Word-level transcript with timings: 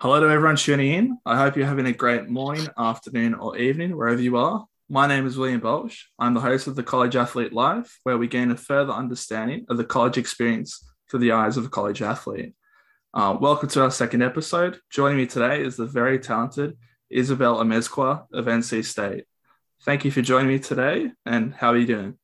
Hello 0.00 0.20
to 0.20 0.30
everyone 0.30 0.54
tuning 0.54 0.92
in. 0.92 1.18
I 1.26 1.36
hope 1.36 1.56
you're 1.56 1.66
having 1.66 1.86
a 1.86 1.92
great 1.92 2.28
morning, 2.28 2.68
afternoon, 2.78 3.34
or 3.34 3.56
evening, 3.56 3.96
wherever 3.96 4.22
you 4.22 4.36
are. 4.36 4.64
My 4.88 5.08
name 5.08 5.26
is 5.26 5.36
William 5.36 5.58
Bolch. 5.58 6.08
I'm 6.20 6.34
the 6.34 6.40
host 6.40 6.68
of 6.68 6.76
the 6.76 6.84
College 6.84 7.16
Athlete 7.16 7.52
Life, 7.52 7.98
where 8.04 8.16
we 8.16 8.28
gain 8.28 8.52
a 8.52 8.56
further 8.56 8.92
understanding 8.92 9.66
of 9.68 9.76
the 9.76 9.82
college 9.82 10.16
experience 10.16 10.88
through 11.10 11.18
the 11.18 11.32
eyes 11.32 11.56
of 11.56 11.64
a 11.64 11.68
college 11.68 12.00
athlete. 12.00 12.54
Uh, 13.12 13.36
welcome 13.40 13.68
to 13.70 13.82
our 13.82 13.90
second 13.90 14.22
episode. 14.22 14.78
Joining 14.88 15.16
me 15.16 15.26
today 15.26 15.64
is 15.64 15.76
the 15.76 15.86
very 15.86 16.20
talented 16.20 16.78
Isabel 17.10 17.56
Amezcua 17.56 18.26
of 18.32 18.44
NC 18.44 18.84
State. 18.84 19.24
Thank 19.82 20.04
you 20.04 20.12
for 20.12 20.22
joining 20.22 20.46
me 20.46 20.60
today, 20.60 21.10
and 21.26 21.52
how 21.52 21.70
are 21.70 21.76
you 21.76 21.88
doing? 21.88 22.16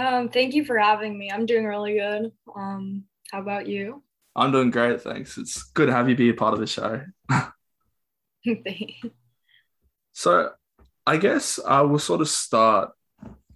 Um, 0.00 0.28
thank 0.28 0.54
you 0.54 0.64
for 0.64 0.78
having 0.78 1.18
me. 1.18 1.28
I'm 1.28 1.44
doing 1.44 1.64
really 1.64 1.94
good. 1.94 2.30
Um, 2.54 3.06
how 3.32 3.40
about 3.40 3.66
you? 3.66 4.04
I'm 4.36 4.52
doing 4.52 4.70
great, 4.70 5.00
thanks. 5.00 5.38
It's 5.38 5.62
good 5.62 5.86
to 5.86 5.92
have 5.92 6.08
you 6.08 6.16
be 6.16 6.30
a 6.30 6.34
part 6.34 6.54
of 6.54 6.60
the 6.60 6.66
show. 6.66 7.02
so, 10.12 10.50
I 11.06 11.16
guess 11.18 11.60
I 11.64 11.82
will 11.82 11.98
sort 11.98 12.20
of 12.20 12.28
start. 12.28 12.90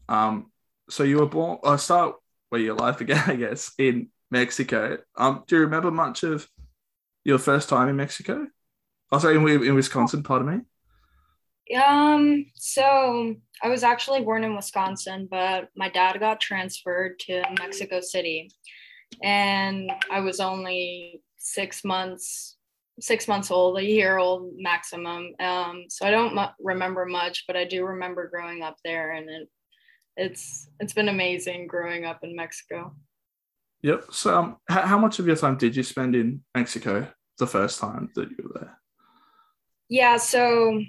Um, 0.08 0.50
so 0.88 1.02
you 1.02 1.18
were 1.18 1.26
born. 1.26 1.58
I'll 1.64 1.78
start 1.78 2.16
where 2.50 2.60
your 2.60 2.74
life 2.74 2.98
began, 2.98 3.22
I 3.30 3.36
guess, 3.36 3.72
in 3.78 4.08
Mexico. 4.30 4.98
Um, 5.16 5.44
do 5.46 5.56
you 5.56 5.62
remember 5.62 5.90
much 5.90 6.22
of 6.22 6.48
your 7.24 7.38
first 7.38 7.68
time 7.68 7.88
in 7.88 7.96
Mexico? 7.96 8.46
Oh, 9.10 9.18
sorry, 9.18 9.36
in, 9.36 9.64
in 9.64 9.74
Wisconsin. 9.74 10.22
Pardon 10.22 10.64
me. 11.68 11.76
Um. 11.76 12.46
So 12.54 13.34
I 13.62 13.68
was 13.68 13.82
actually 13.82 14.22
born 14.22 14.44
in 14.44 14.56
Wisconsin, 14.56 15.28
but 15.30 15.68
my 15.76 15.90
dad 15.90 16.18
got 16.18 16.40
transferred 16.40 17.18
to 17.20 17.42
Mexico 17.58 18.00
City 18.00 18.50
and 19.22 19.90
I 20.10 20.20
was 20.20 20.40
only 20.40 21.22
six 21.38 21.84
months 21.84 22.58
six 23.00 23.28
months 23.28 23.50
old, 23.50 23.78
a 23.78 23.84
year 23.84 24.18
old 24.18 24.52
maximum. 24.56 25.32
Um, 25.40 25.84
so 25.88 26.06
I 26.06 26.10
don't 26.10 26.34
mu- 26.34 26.54
remember 26.60 27.06
much, 27.06 27.44
but 27.46 27.56
I 27.56 27.64
do 27.64 27.84
remember 27.84 28.28
growing 28.28 28.62
up 28.62 28.76
there, 28.84 29.12
and 29.12 29.28
it, 29.28 29.48
it's 30.16 30.68
it's 30.80 30.92
been 30.92 31.08
amazing 31.08 31.66
growing 31.66 32.04
up 32.04 32.20
in 32.22 32.34
Mexico. 32.34 32.94
Yep. 33.82 34.06
So, 34.10 34.36
um, 34.36 34.56
h- 34.70 34.84
how 34.84 34.98
much 34.98 35.18
of 35.18 35.26
your 35.26 35.36
time 35.36 35.56
did 35.56 35.76
you 35.76 35.82
spend 35.82 36.16
in 36.16 36.42
Mexico 36.54 37.08
the 37.38 37.46
first 37.46 37.78
time 37.78 38.10
that 38.16 38.30
you 38.30 38.36
were 38.42 38.60
there? 38.60 38.80
Yeah. 39.88 40.16
So 40.16 40.82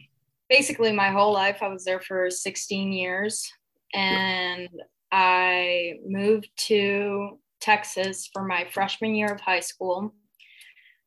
basically, 0.50 0.92
my 0.92 1.12
whole 1.12 1.34
life, 1.34 1.59
I 1.62 1.67
was 1.67 1.86
there 1.86 2.00
for 2.00 2.30
16 2.30 2.92
years, 2.92 3.47
and 3.94 4.70
yep. 4.72 4.88
I 5.12 6.00
moved 6.06 6.50
to 6.67 7.40
Texas 7.60 8.30
for 8.32 8.44
my 8.44 8.66
freshman 8.72 9.16
year 9.16 9.34
of 9.34 9.42
high 9.42 9.60
school. 9.60 10.14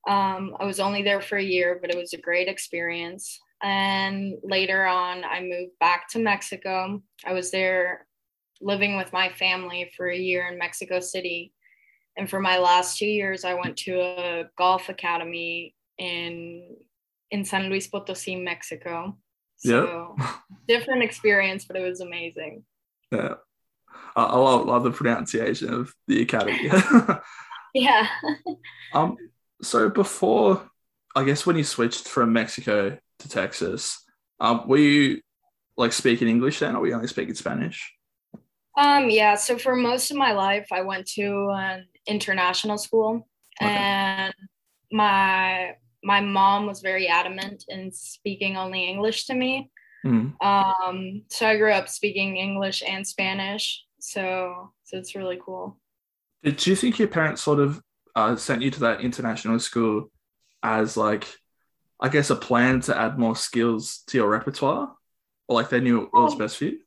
Um, 0.08 0.56
I 0.58 0.64
was 0.64 0.80
only 0.80 1.02
there 1.02 1.20
for 1.20 1.36
a 1.36 1.42
year, 1.42 1.78
but 1.80 1.90
it 1.90 1.96
was 1.96 2.12
a 2.12 2.20
great 2.20 2.48
experience. 2.48 3.38
And 3.62 4.34
later 4.42 4.84
on, 4.84 5.24
I 5.24 5.40
moved 5.40 5.78
back 5.78 6.08
to 6.10 6.18
Mexico. 6.18 7.02
I 7.24 7.32
was 7.32 7.50
there 7.50 8.06
living 8.60 8.96
with 8.96 9.12
my 9.12 9.28
family 9.30 9.90
for 9.96 10.08
a 10.08 10.16
year 10.16 10.48
in 10.48 10.58
Mexico 10.58 10.98
City. 11.00 11.52
And 12.16 12.28
for 12.28 12.40
my 12.40 12.58
last 12.58 12.98
two 12.98 13.06
years, 13.06 13.44
I 13.44 13.54
went 13.54 13.76
to 13.78 14.00
a 14.00 14.44
golf 14.58 14.88
academy 14.88 15.74
in 15.98 16.76
in 17.30 17.44
San 17.44 17.70
Luis 17.70 17.86
Potosi, 17.86 18.36
Mexico. 18.36 19.16
So 19.56 20.14
yep. 20.18 20.28
different 20.68 21.02
experience, 21.02 21.64
but 21.64 21.76
it 21.76 21.88
was 21.88 22.00
amazing. 22.00 22.64
Yeah. 23.10 23.34
I 24.16 24.36
love, 24.36 24.66
love 24.66 24.84
the 24.84 24.90
pronunciation 24.90 25.72
of 25.72 25.94
the 26.06 26.22
academy. 26.22 26.70
yeah. 27.74 28.08
um. 28.92 29.16
So 29.62 29.88
before, 29.88 30.68
I 31.14 31.24
guess 31.24 31.46
when 31.46 31.56
you 31.56 31.64
switched 31.64 32.08
from 32.08 32.32
Mexico 32.32 32.98
to 33.20 33.28
Texas, 33.28 34.02
um, 34.40 34.66
were 34.66 34.76
you 34.76 35.20
like 35.76 35.92
speaking 35.92 36.28
English 36.28 36.58
then, 36.58 36.76
or 36.76 36.80
were 36.80 36.88
you 36.88 36.94
only 36.94 37.08
speaking 37.08 37.34
Spanish? 37.34 37.92
Um. 38.76 39.08
Yeah. 39.08 39.36
So 39.36 39.58
for 39.58 39.76
most 39.76 40.10
of 40.10 40.16
my 40.16 40.32
life, 40.32 40.68
I 40.72 40.82
went 40.82 41.06
to 41.12 41.50
an 41.50 41.86
international 42.06 42.78
school, 42.78 43.28
okay. 43.62 43.70
and 43.70 44.34
my 44.90 45.76
my 46.04 46.20
mom 46.20 46.66
was 46.66 46.80
very 46.80 47.08
adamant 47.08 47.64
in 47.68 47.92
speaking 47.92 48.56
only 48.56 48.88
English 48.88 49.26
to 49.26 49.34
me. 49.34 49.70
Mm. 50.04 50.42
Um, 50.42 51.22
so 51.28 51.46
I 51.46 51.56
grew 51.56 51.72
up 51.72 51.88
speaking 51.88 52.36
English 52.36 52.82
and 52.86 53.06
Spanish. 53.06 53.84
So 54.02 54.72
so 54.82 54.98
it's 54.98 55.14
really 55.14 55.38
cool. 55.42 55.78
Did 56.42 56.66
you 56.66 56.74
think 56.74 56.98
your 56.98 57.06
parents 57.06 57.40
sort 57.40 57.60
of 57.60 57.80
uh, 58.16 58.34
sent 58.34 58.60
you 58.62 58.70
to 58.72 58.80
that 58.80 59.00
international 59.00 59.60
school 59.60 60.10
as 60.62 60.96
like, 60.96 61.28
I 62.00 62.08
guess, 62.08 62.28
a 62.30 62.36
plan 62.36 62.80
to 62.82 62.98
add 62.98 63.16
more 63.16 63.36
skills 63.36 64.02
to 64.08 64.18
your 64.18 64.28
repertoire, 64.28 64.92
or 65.46 65.54
like 65.54 65.68
they 65.68 65.80
knew 65.80 66.08
what 66.10 66.24
was 66.24 66.34
oh. 66.34 66.38
best 66.38 66.56
for 66.56 66.64
you? 66.64 66.80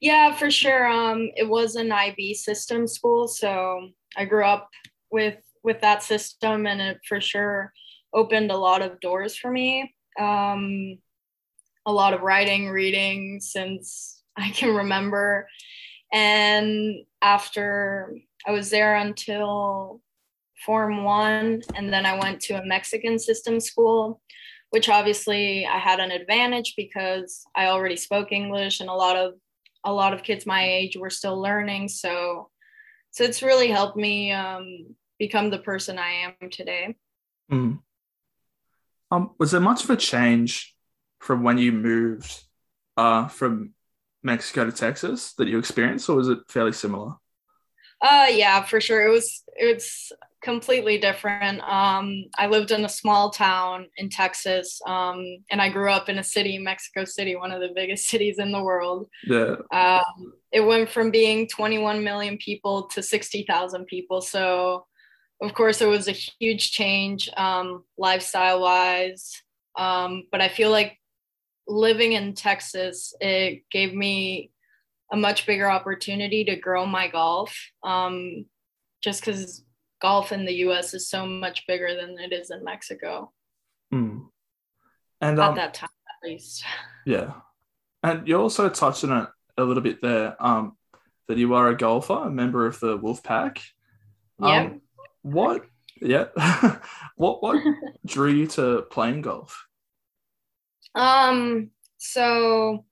Yeah, 0.00 0.34
for 0.34 0.50
sure. 0.50 0.88
Um, 0.88 1.30
it 1.36 1.48
was 1.48 1.76
an 1.76 1.92
IB 1.92 2.34
system 2.34 2.88
school, 2.88 3.28
so 3.28 3.88
I 4.16 4.24
grew 4.24 4.44
up 4.44 4.68
with 5.12 5.38
with 5.62 5.80
that 5.82 6.02
system, 6.02 6.66
and 6.66 6.80
it 6.80 6.98
for 7.08 7.20
sure 7.20 7.72
opened 8.12 8.50
a 8.50 8.56
lot 8.56 8.82
of 8.82 8.98
doors 8.98 9.36
for 9.36 9.50
me. 9.50 9.94
Um, 10.18 10.98
a 11.86 11.92
lot 11.92 12.14
of 12.14 12.22
writing, 12.22 12.68
reading 12.68 13.38
since 13.40 14.24
I 14.36 14.50
can 14.50 14.74
remember. 14.74 15.48
And 16.12 17.04
after 17.22 18.14
I 18.46 18.52
was 18.52 18.70
there 18.70 18.96
until 18.96 20.00
Form 20.64 21.04
One, 21.04 21.62
and 21.74 21.92
then 21.92 22.06
I 22.06 22.18
went 22.18 22.40
to 22.42 22.54
a 22.54 22.66
Mexican 22.66 23.18
system 23.18 23.60
school, 23.60 24.20
which 24.70 24.88
obviously 24.88 25.66
I 25.66 25.78
had 25.78 26.00
an 26.00 26.10
advantage 26.10 26.74
because 26.76 27.44
I 27.54 27.66
already 27.66 27.96
spoke 27.96 28.32
English, 28.32 28.80
and 28.80 28.88
a 28.88 28.94
lot 28.94 29.16
of 29.16 29.34
a 29.84 29.92
lot 29.92 30.12
of 30.12 30.22
kids 30.22 30.46
my 30.46 30.66
age 30.66 30.96
were 30.96 31.10
still 31.10 31.40
learning. 31.40 31.88
So, 31.88 32.50
so 33.12 33.22
it's 33.22 33.42
really 33.42 33.68
helped 33.68 33.96
me 33.96 34.32
um, 34.32 34.96
become 35.18 35.50
the 35.50 35.58
person 35.58 35.98
I 35.98 36.34
am 36.40 36.50
today. 36.50 36.96
Mm. 37.50 37.78
Um, 39.12 39.30
was 39.38 39.52
there 39.52 39.60
much 39.60 39.84
of 39.84 39.90
a 39.90 39.96
change 39.96 40.74
from 41.20 41.44
when 41.44 41.58
you 41.58 41.70
moved 41.70 42.42
uh, 42.96 43.28
from 43.28 43.74
Mexico 44.26 44.66
to 44.66 44.72
Texas 44.72 45.32
that 45.34 45.48
you 45.48 45.58
experienced, 45.58 46.08
or 46.10 46.16
was 46.16 46.28
it 46.28 46.40
fairly 46.48 46.72
similar? 46.72 47.14
Uh, 48.02 48.26
yeah, 48.30 48.62
for 48.62 48.80
sure. 48.80 49.06
It 49.06 49.10
was 49.10 49.42
it's 49.54 50.12
completely 50.42 50.98
different. 50.98 51.62
Um, 51.62 52.26
I 52.36 52.48
lived 52.48 52.70
in 52.70 52.84
a 52.84 52.88
small 52.88 53.30
town 53.30 53.86
in 53.96 54.10
Texas, 54.10 54.80
um, 54.86 55.38
and 55.50 55.62
I 55.62 55.70
grew 55.70 55.90
up 55.90 56.08
in 56.08 56.18
a 56.18 56.24
city, 56.24 56.58
Mexico 56.58 57.04
City, 57.04 57.36
one 57.36 57.52
of 57.52 57.60
the 57.60 57.72
biggest 57.74 58.08
cities 58.12 58.38
in 58.38 58.52
the 58.52 58.62
world. 58.62 59.08
Yeah. 59.24 59.56
Um, 59.72 60.34
it 60.52 60.60
went 60.60 60.90
from 60.90 61.10
being 61.10 61.48
21 61.48 62.04
million 62.04 62.36
people 62.36 62.88
to 62.88 63.02
60,000 63.02 63.86
people. 63.86 64.20
So, 64.20 64.86
of 65.40 65.54
course, 65.54 65.80
it 65.80 65.88
was 65.88 66.08
a 66.08 66.12
huge 66.12 66.72
change, 66.72 67.30
um, 67.36 67.84
lifestyle 67.96 68.60
wise. 68.60 69.42
Um, 69.78 70.24
but 70.32 70.40
I 70.40 70.48
feel 70.48 70.70
like 70.70 70.98
living 71.66 72.12
in 72.12 72.34
Texas, 72.34 73.14
it 73.20 73.62
gave 73.70 73.94
me 73.94 74.50
a 75.12 75.16
much 75.16 75.46
bigger 75.46 75.70
opportunity 75.70 76.44
to 76.44 76.56
grow 76.56 76.86
my 76.86 77.08
golf. 77.08 77.56
Um, 77.82 78.46
just 79.02 79.24
because 79.24 79.64
golf 80.00 80.32
in 80.32 80.44
the 80.44 80.54
U.S. 80.54 80.94
is 80.94 81.08
so 81.08 81.26
much 81.26 81.66
bigger 81.66 81.94
than 81.94 82.18
it 82.18 82.32
is 82.32 82.50
in 82.50 82.64
Mexico. 82.64 83.32
Mm. 83.92 84.26
And 85.20 85.40
um, 85.40 85.50
at 85.50 85.56
that 85.56 85.74
time, 85.74 85.90
at 86.22 86.28
least. 86.28 86.64
Yeah, 87.06 87.34
and 88.02 88.26
you 88.26 88.36
also 88.36 88.68
touched 88.68 89.04
on 89.04 89.22
it 89.22 89.28
a 89.56 89.62
little 89.62 89.82
bit 89.82 90.02
there. 90.02 90.34
Um, 90.44 90.76
that 91.28 91.38
you 91.38 91.54
are 91.54 91.68
a 91.68 91.76
golfer, 91.76 92.14
a 92.14 92.30
member 92.30 92.66
of 92.66 92.80
the 92.80 92.96
Wolf 92.96 93.22
Pack. 93.22 93.62
Um, 94.40 94.48
yeah. 94.48 94.70
What? 95.22 95.66
Yeah. 96.00 96.26
what? 97.16 97.42
What 97.42 97.62
drew 98.06 98.30
you 98.30 98.46
to 98.48 98.82
playing 98.90 99.22
golf? 99.22 99.66
Um, 100.96 101.70
so 101.98 102.84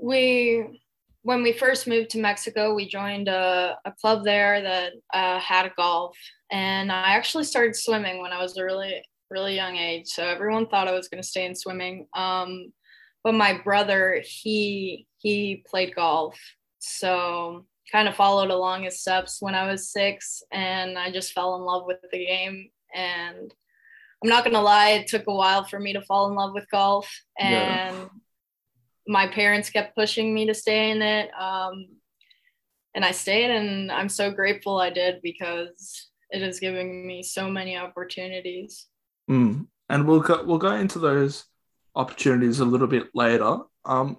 we 0.00 0.82
when 1.22 1.42
we 1.42 1.52
first 1.52 1.86
moved 1.86 2.10
to 2.10 2.18
Mexico, 2.18 2.74
we 2.74 2.88
joined 2.88 3.28
a, 3.28 3.76
a 3.84 3.92
club 3.92 4.24
there 4.24 4.62
that 4.62 4.92
uh, 5.12 5.38
had 5.38 5.72
golf, 5.76 6.16
and 6.50 6.90
I 6.90 7.14
actually 7.14 7.44
started 7.44 7.76
swimming 7.76 8.20
when 8.20 8.32
I 8.32 8.42
was 8.42 8.56
a 8.56 8.64
really 8.64 9.02
really 9.30 9.54
young 9.54 9.76
age. 9.76 10.08
So 10.08 10.24
everyone 10.24 10.66
thought 10.66 10.88
I 10.88 10.92
was 10.92 11.08
going 11.08 11.22
to 11.22 11.28
stay 11.28 11.44
in 11.46 11.54
swimming. 11.54 12.06
Um, 12.14 12.72
but 13.22 13.34
my 13.34 13.60
brother 13.62 14.22
he 14.24 15.06
he 15.18 15.64
played 15.68 15.94
golf, 15.94 16.38
so 16.78 17.66
kind 17.92 18.08
of 18.08 18.16
followed 18.16 18.50
along 18.50 18.82
his 18.82 19.00
steps 19.00 19.38
when 19.40 19.54
I 19.54 19.70
was 19.70 19.92
six, 19.92 20.42
and 20.50 20.98
I 20.98 21.12
just 21.12 21.32
fell 21.32 21.54
in 21.56 21.62
love 21.62 21.84
with 21.86 21.98
the 22.10 22.26
game 22.26 22.70
and 22.94 23.54
I'm 24.22 24.28
not 24.28 24.44
gonna 24.44 24.60
lie, 24.60 24.90
it 24.90 25.06
took 25.06 25.26
a 25.26 25.34
while 25.34 25.64
for 25.64 25.78
me 25.78 25.92
to 25.92 26.02
fall 26.02 26.28
in 26.28 26.34
love 26.34 26.52
with 26.54 26.70
golf, 26.70 27.08
and 27.38 27.96
yeah. 27.96 28.08
my 29.06 29.28
parents 29.28 29.70
kept 29.70 29.94
pushing 29.94 30.34
me 30.34 30.46
to 30.46 30.54
stay 30.54 30.90
in 30.90 31.02
it. 31.02 31.30
Um, 31.38 31.86
and 32.94 33.04
I 33.04 33.12
stayed, 33.12 33.50
and 33.50 33.92
I'm 33.92 34.08
so 34.08 34.30
grateful 34.30 34.78
I 34.78 34.90
did 34.90 35.20
because 35.22 36.08
it 36.30 36.42
is 36.42 36.60
giving 36.60 37.06
me 37.06 37.22
so 37.22 37.48
many 37.48 37.76
opportunities. 37.76 38.86
Mm. 39.30 39.66
And 39.88 40.06
we'll 40.06 40.20
go 40.20 40.44
we'll 40.44 40.58
go 40.58 40.74
into 40.74 40.98
those 40.98 41.44
opportunities 41.94 42.60
a 42.60 42.64
little 42.64 42.86
bit 42.86 43.08
later. 43.14 43.58
Um, 43.84 44.18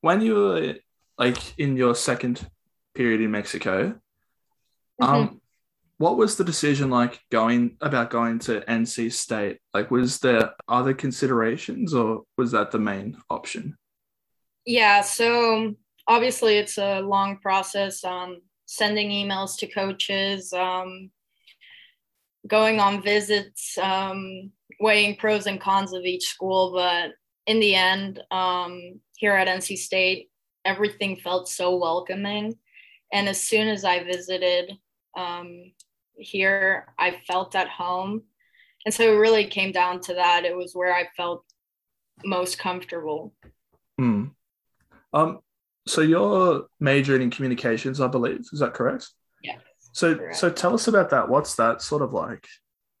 when 0.00 0.20
you 0.20 0.34
were 0.34 0.74
like 1.18 1.58
in 1.58 1.76
your 1.76 1.94
second 1.94 2.48
period 2.94 3.20
in 3.20 3.30
Mexico, 3.30 3.98
mm-hmm. 5.00 5.36
What 5.98 6.16
was 6.16 6.36
the 6.36 6.44
decision 6.44 6.90
like 6.90 7.20
going 7.30 7.76
about 7.80 8.10
going 8.10 8.38
to 8.40 8.60
NC 8.60 9.12
State? 9.12 9.58
Like, 9.72 9.90
was 9.90 10.18
there 10.20 10.52
other 10.68 10.92
considerations, 10.92 11.94
or 11.94 12.22
was 12.36 12.52
that 12.52 12.70
the 12.70 12.78
main 12.78 13.16
option? 13.30 13.76
Yeah, 14.66 15.00
so 15.00 15.74
obviously 16.06 16.58
it's 16.58 16.76
a 16.76 17.00
long 17.00 17.38
process. 17.38 18.04
Um, 18.04 18.42
sending 18.66 19.10
emails 19.10 19.56
to 19.58 19.66
coaches, 19.68 20.52
um, 20.52 21.10
going 22.46 22.80
on 22.80 23.02
visits, 23.02 23.78
um, 23.78 24.50
weighing 24.80 25.16
pros 25.16 25.46
and 25.46 25.60
cons 25.60 25.92
of 25.92 26.02
each 26.04 26.24
school. 26.24 26.72
But 26.74 27.12
in 27.46 27.60
the 27.60 27.74
end, 27.74 28.20
um, 28.30 29.00
here 29.16 29.34
at 29.34 29.48
NC 29.48 29.78
State, 29.78 30.30
everything 30.64 31.16
felt 31.16 31.48
so 31.48 31.76
welcoming. 31.76 32.58
And 33.12 33.28
as 33.28 33.40
soon 33.40 33.68
as 33.68 33.84
I 33.84 34.02
visited 34.02 34.72
um, 35.16 35.72
here, 36.16 36.86
I 36.98 37.20
felt 37.26 37.54
at 37.54 37.68
home. 37.68 38.22
And 38.84 38.94
so 38.94 39.02
it 39.02 39.18
really 39.18 39.46
came 39.46 39.72
down 39.72 40.00
to 40.02 40.14
that. 40.14 40.44
It 40.44 40.56
was 40.56 40.72
where 40.74 40.94
I 40.94 41.08
felt 41.16 41.44
most 42.24 42.58
comfortable. 42.58 43.34
Hmm. 43.98 44.26
Um, 45.12 45.40
so 45.86 46.00
you're 46.00 46.66
majoring 46.80 47.22
in 47.22 47.30
communications, 47.30 48.00
I 48.00 48.08
believe. 48.08 48.40
Is 48.52 48.60
that 48.60 48.74
correct? 48.74 49.08
Yeah. 49.42 49.56
So 49.92 50.14
correct. 50.14 50.36
so 50.36 50.50
tell 50.50 50.74
us 50.74 50.88
about 50.88 51.10
that. 51.10 51.28
What's 51.28 51.54
that 51.56 51.82
sort 51.82 52.02
of 52.02 52.12
like? 52.12 52.46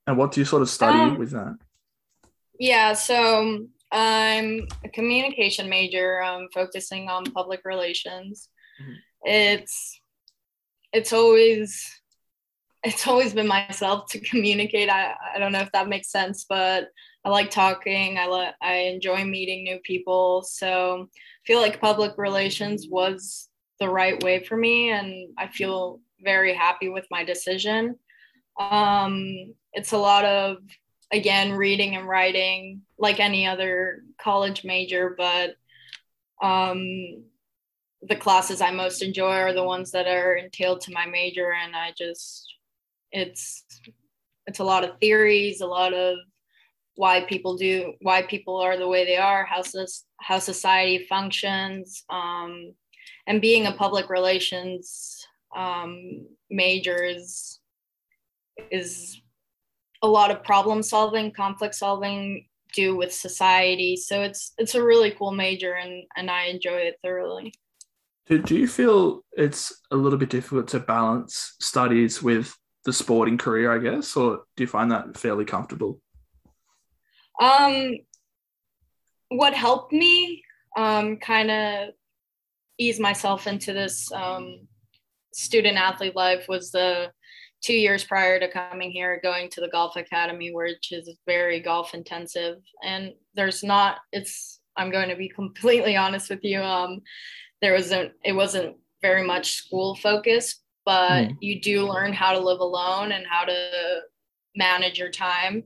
And 0.06 0.16
what 0.16 0.32
do 0.32 0.40
you 0.40 0.44
sort 0.44 0.62
of 0.62 0.70
study 0.70 0.98
um, 0.98 1.18
with 1.18 1.32
that? 1.32 1.56
Yeah, 2.58 2.94
so 2.94 3.66
I'm 3.92 4.66
a 4.84 4.88
communication 4.92 5.68
major, 5.68 6.22
um, 6.22 6.48
focusing 6.54 7.08
on 7.08 7.24
public 7.24 7.60
relations. 7.64 8.48
Mm-hmm. 8.80 8.92
It's 9.24 10.00
it's 10.92 11.12
always 11.12 11.84
it's 12.86 13.08
always 13.08 13.34
been 13.34 13.48
myself 13.48 14.06
to 14.10 14.20
communicate. 14.20 14.88
I, 14.88 15.14
I 15.34 15.40
don't 15.40 15.50
know 15.50 15.60
if 15.60 15.72
that 15.72 15.88
makes 15.88 16.08
sense, 16.08 16.46
but 16.48 16.88
I 17.24 17.30
like 17.30 17.50
talking. 17.50 18.16
I 18.16 18.52
I 18.62 18.74
enjoy 18.74 19.24
meeting 19.24 19.64
new 19.64 19.80
people. 19.80 20.42
So 20.42 21.08
I 21.10 21.42
feel 21.44 21.60
like 21.60 21.80
public 21.80 22.12
relations 22.16 22.86
was 22.88 23.48
the 23.80 23.88
right 23.88 24.22
way 24.22 24.44
for 24.44 24.56
me, 24.56 24.90
and 24.90 25.30
I 25.36 25.48
feel 25.48 26.00
very 26.20 26.54
happy 26.54 26.88
with 26.88 27.06
my 27.10 27.24
decision. 27.24 27.96
Um, 28.58 29.54
it's 29.72 29.92
a 29.92 29.98
lot 29.98 30.24
of 30.24 30.58
again 31.12 31.52
reading 31.52 31.96
and 31.96 32.06
writing 32.06 32.82
like 32.98 33.18
any 33.18 33.48
other 33.48 34.02
college 34.20 34.64
major, 34.64 35.16
but 35.18 35.56
um, 36.40 37.24
the 38.02 38.16
classes 38.16 38.60
I 38.60 38.70
most 38.70 39.02
enjoy 39.02 39.32
are 39.32 39.52
the 39.52 39.64
ones 39.64 39.90
that 39.90 40.06
are 40.06 40.36
entailed 40.36 40.82
to 40.82 40.92
my 40.92 41.06
major, 41.06 41.52
and 41.52 41.74
I 41.74 41.92
just 41.98 42.55
it's 43.16 43.64
it's 44.46 44.60
a 44.60 44.64
lot 44.64 44.84
of 44.84 44.98
theories, 45.00 45.60
a 45.60 45.66
lot 45.66 45.92
of 45.92 46.18
why 46.94 47.22
people 47.22 47.56
do 47.56 47.94
why 48.00 48.22
people 48.22 48.56
are 48.56 48.76
the 48.76 48.88
way 48.88 49.04
they 49.04 49.16
are, 49.16 49.44
how 49.44 49.62
how 50.20 50.38
society 50.38 51.06
functions, 51.08 52.04
um, 52.10 52.74
and 53.26 53.40
being 53.40 53.66
a 53.66 53.72
public 53.72 54.08
relations 54.08 55.26
um, 55.56 56.26
major 56.50 57.02
is 57.02 57.60
is 58.70 59.20
a 60.02 60.08
lot 60.08 60.30
of 60.30 60.44
problem 60.44 60.82
solving, 60.82 61.32
conflict 61.32 61.74
solving, 61.74 62.46
do 62.74 62.96
with 62.96 63.12
society. 63.12 63.96
So 63.96 64.22
it's 64.22 64.52
it's 64.58 64.74
a 64.74 64.84
really 64.84 65.10
cool 65.12 65.32
major, 65.32 65.74
and 65.74 66.04
and 66.16 66.30
I 66.30 66.44
enjoy 66.44 66.80
it 66.88 66.96
thoroughly. 67.02 67.52
Do, 68.26 68.42
do 68.42 68.56
you 68.56 68.66
feel 68.66 69.24
it's 69.36 69.82
a 69.90 69.96
little 69.96 70.18
bit 70.18 70.30
difficult 70.30 70.68
to 70.68 70.80
balance 70.80 71.54
studies 71.60 72.22
with 72.22 72.56
the 72.86 72.92
sporting 72.92 73.36
career, 73.36 73.72
I 73.72 73.78
guess, 73.78 74.16
or 74.16 74.44
do 74.56 74.62
you 74.62 74.68
find 74.68 74.92
that 74.92 75.18
fairly 75.18 75.44
comfortable? 75.44 76.00
Um, 77.40 77.96
what 79.28 79.54
helped 79.54 79.92
me 79.92 80.44
um, 80.76 81.16
kind 81.16 81.50
of 81.50 81.88
ease 82.78 83.00
myself 83.00 83.48
into 83.48 83.72
this 83.72 84.10
um, 84.12 84.68
student 85.34 85.76
athlete 85.76 86.14
life 86.14 86.46
was 86.48 86.70
the 86.70 87.10
two 87.60 87.74
years 87.74 88.04
prior 88.04 88.38
to 88.38 88.48
coming 88.48 88.92
here, 88.92 89.18
going 89.20 89.50
to 89.50 89.60
the 89.60 89.68
golf 89.68 89.96
academy, 89.96 90.54
which 90.54 90.92
is 90.92 91.10
very 91.26 91.58
golf 91.58 91.92
intensive. 91.92 92.58
And 92.84 93.14
there's 93.34 93.64
not, 93.64 93.96
it's, 94.12 94.60
I'm 94.76 94.92
going 94.92 95.08
to 95.08 95.16
be 95.16 95.28
completely 95.34 95.96
honest 95.96 96.30
with 96.30 96.44
you. 96.44 96.60
Um, 96.60 97.00
there 97.60 97.72
wasn't, 97.72 98.12
it 98.24 98.32
wasn't 98.32 98.76
very 99.02 99.26
much 99.26 99.54
school 99.54 99.96
focused, 99.96 100.62
but 100.86 101.10
mm. 101.10 101.36
you 101.40 101.60
do 101.60 101.86
learn 101.86 102.14
how 102.14 102.32
to 102.32 102.38
live 102.38 102.60
alone 102.60 103.12
and 103.12 103.26
how 103.28 103.44
to 103.44 104.00
manage 104.54 104.98
your 104.98 105.10
time. 105.10 105.64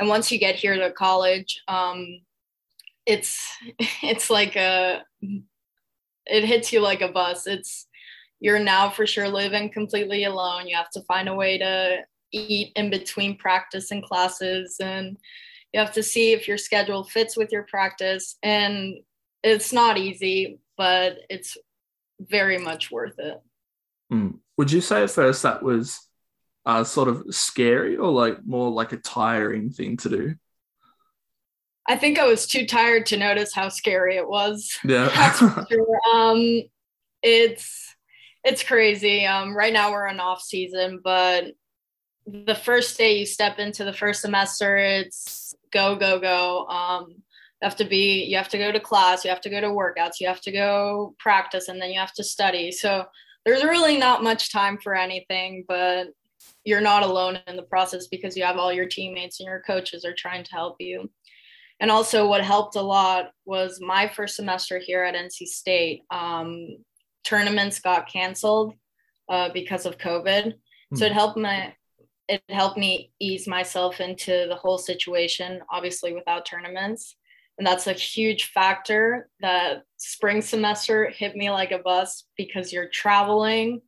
And 0.00 0.08
once 0.08 0.32
you 0.32 0.38
get 0.38 0.56
here 0.56 0.74
to 0.74 0.90
college, 0.90 1.62
um, 1.68 2.20
it's, 3.06 3.46
it's 4.02 4.30
like 4.30 4.56
a, 4.56 5.04
it 6.26 6.44
hits 6.44 6.72
you 6.72 6.80
like 6.80 7.02
a 7.02 7.12
bus. 7.12 7.46
It's, 7.46 7.86
you're 8.40 8.58
now 8.58 8.90
for 8.90 9.06
sure 9.06 9.28
living 9.28 9.70
completely 9.70 10.24
alone. 10.24 10.66
You 10.66 10.76
have 10.76 10.90
to 10.90 11.02
find 11.02 11.28
a 11.28 11.34
way 11.34 11.58
to 11.58 11.98
eat 12.32 12.72
in 12.74 12.90
between 12.90 13.36
practice 13.36 13.90
and 13.90 14.02
classes 14.02 14.76
and 14.80 15.16
you 15.72 15.80
have 15.80 15.92
to 15.92 16.02
see 16.02 16.32
if 16.32 16.46
your 16.46 16.58
schedule 16.58 17.04
fits 17.04 17.36
with 17.36 17.52
your 17.52 17.64
practice 17.64 18.36
and 18.42 18.94
it's 19.42 19.72
not 19.72 19.96
easy 19.98 20.58
but 20.76 21.18
it's 21.30 21.56
very 22.20 22.58
much 22.58 22.90
worth 22.90 23.18
it 23.18 23.40
mm. 24.14 24.38
would 24.56 24.70
you 24.70 24.80
say 24.80 25.02
at 25.02 25.10
first 25.10 25.42
that 25.42 25.62
was 25.62 26.00
uh, 26.66 26.82
sort 26.82 27.08
of 27.08 27.24
scary 27.30 27.96
or 27.96 28.10
like 28.10 28.44
more 28.46 28.70
like 28.70 28.92
a 28.92 28.96
tiring 28.96 29.70
thing 29.70 29.96
to 29.98 30.08
do 30.08 30.34
i 31.86 31.96
think 31.96 32.18
i 32.18 32.26
was 32.26 32.46
too 32.46 32.66
tired 32.66 33.04
to 33.04 33.16
notice 33.16 33.52
how 33.52 33.68
scary 33.68 34.16
it 34.16 34.26
was 34.26 34.78
yeah 34.84 35.32
sure. 35.68 36.00
um 36.14 36.62
it's 37.22 37.94
it's 38.44 38.62
crazy. 38.62 39.24
Um, 39.24 39.56
right 39.56 39.72
now 39.72 39.90
we're 39.90 40.06
in 40.06 40.20
off 40.20 40.42
season, 40.42 41.00
but 41.02 41.46
the 42.26 42.54
first 42.54 42.96
day 42.98 43.18
you 43.18 43.26
step 43.26 43.58
into 43.58 43.84
the 43.84 43.92
first 43.92 44.20
semester, 44.20 44.76
it's 44.76 45.54
go 45.72 45.96
go 45.96 46.20
go. 46.20 46.66
Um, 46.66 47.06
you 47.08 47.16
have 47.62 47.76
to 47.76 47.86
be, 47.86 48.24
you 48.24 48.36
have 48.36 48.50
to 48.50 48.58
go 48.58 48.70
to 48.70 48.80
class, 48.80 49.24
you 49.24 49.30
have 49.30 49.40
to 49.40 49.50
go 49.50 49.60
to 49.60 49.68
workouts, 49.68 50.20
you 50.20 50.28
have 50.28 50.42
to 50.42 50.52
go 50.52 51.14
practice, 51.18 51.68
and 51.68 51.80
then 51.80 51.90
you 51.90 51.98
have 51.98 52.12
to 52.14 52.24
study. 52.24 52.70
So 52.70 53.06
there's 53.44 53.64
really 53.64 53.98
not 53.98 54.22
much 54.22 54.52
time 54.52 54.78
for 54.78 54.94
anything, 54.94 55.64
but 55.68 56.08
you're 56.64 56.80
not 56.80 57.02
alone 57.02 57.38
in 57.46 57.56
the 57.56 57.62
process 57.62 58.06
because 58.06 58.36
you 58.36 58.44
have 58.44 58.56
all 58.56 58.72
your 58.72 58.86
teammates 58.86 59.40
and 59.40 59.46
your 59.46 59.60
coaches 59.60 60.04
are 60.04 60.14
trying 60.16 60.44
to 60.44 60.50
help 60.52 60.76
you. 60.80 61.10
And 61.80 61.90
also, 61.90 62.26
what 62.26 62.44
helped 62.44 62.76
a 62.76 62.80
lot 62.80 63.30
was 63.44 63.80
my 63.80 64.08
first 64.08 64.36
semester 64.36 64.78
here 64.78 65.02
at 65.04 65.14
NC 65.14 65.46
State. 65.46 66.02
Um, 66.10 66.68
tournaments 67.24 67.80
got 67.80 68.10
canceled 68.10 68.74
uh, 69.28 69.50
because 69.52 69.86
of 69.86 69.98
COVID. 69.98 70.54
Mm. 70.92 70.98
So 70.98 71.04
it 71.04 71.12
helped 71.12 71.36
my 71.36 71.74
it 72.28 72.42
helped 72.48 72.78
me 72.78 73.12
ease 73.20 73.46
myself 73.46 74.00
into 74.00 74.46
the 74.48 74.56
whole 74.56 74.78
situation, 74.78 75.60
obviously 75.70 76.14
without 76.14 76.46
tournaments. 76.46 77.16
And 77.58 77.66
that's 77.66 77.86
a 77.86 77.92
huge 77.92 78.50
factor 78.50 79.28
that 79.40 79.84
spring 79.96 80.42
semester 80.42 81.08
hit 81.08 81.36
me 81.36 81.50
like 81.50 81.70
a 81.70 81.78
bus 81.78 82.24
because 82.36 82.72
you're 82.72 82.88
traveling, 82.88 83.80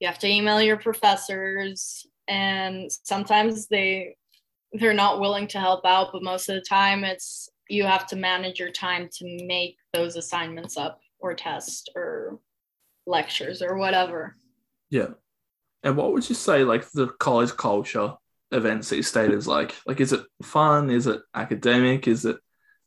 you 0.00 0.06
have 0.08 0.18
to 0.20 0.28
email 0.28 0.62
your 0.62 0.78
professors, 0.78 2.06
and 2.28 2.90
sometimes 2.90 3.68
they 3.68 4.16
they're 4.72 4.94
not 4.94 5.20
willing 5.20 5.46
to 5.48 5.60
help 5.60 5.84
out, 5.84 6.08
but 6.12 6.22
most 6.22 6.48
of 6.48 6.54
the 6.54 6.62
time 6.62 7.04
it's 7.04 7.50
you 7.68 7.84
have 7.84 8.06
to 8.06 8.16
manage 8.16 8.58
your 8.58 8.70
time 8.70 9.08
to 9.12 9.46
make 9.46 9.76
those 9.92 10.16
assignments 10.16 10.76
up 10.76 11.00
or 11.18 11.34
test 11.34 11.90
or 11.94 12.40
lectures 13.06 13.62
or 13.62 13.76
whatever. 13.76 14.36
Yeah. 14.90 15.08
And 15.82 15.96
what 15.96 16.12
would 16.12 16.28
you 16.28 16.34
say 16.34 16.64
like 16.64 16.90
the 16.90 17.08
college 17.08 17.56
culture 17.56 18.14
of 18.50 18.64
NC 18.64 19.04
State 19.04 19.30
is 19.30 19.46
like? 19.46 19.74
Like, 19.86 20.00
is 20.00 20.12
it 20.12 20.22
fun? 20.42 20.90
Is 20.90 21.06
it 21.06 21.22
academic? 21.34 22.06
Is 22.06 22.24
it 22.24 22.36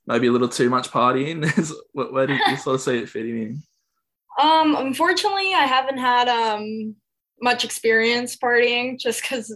maybe 0.08 0.28
a 0.28 0.32
little 0.32 0.50
too 0.50 0.70
much 0.70 0.92
partying? 0.92 1.46
where, 1.94 2.12
where 2.12 2.28
do 2.28 2.34
you 2.34 2.58
sort 2.58 2.76
of 2.76 2.82
see 2.82 3.00
it 3.00 3.10
fitting 3.10 3.38
in? 3.42 3.64
Um, 4.42 4.76
unfortunately, 4.76 5.54
I 5.54 5.66
haven't 5.66 5.98
had 5.98 6.28
um 6.28 6.96
much 7.42 7.64
experience 7.64 8.36
partying 8.36 9.00
just 9.00 9.22
because 9.22 9.56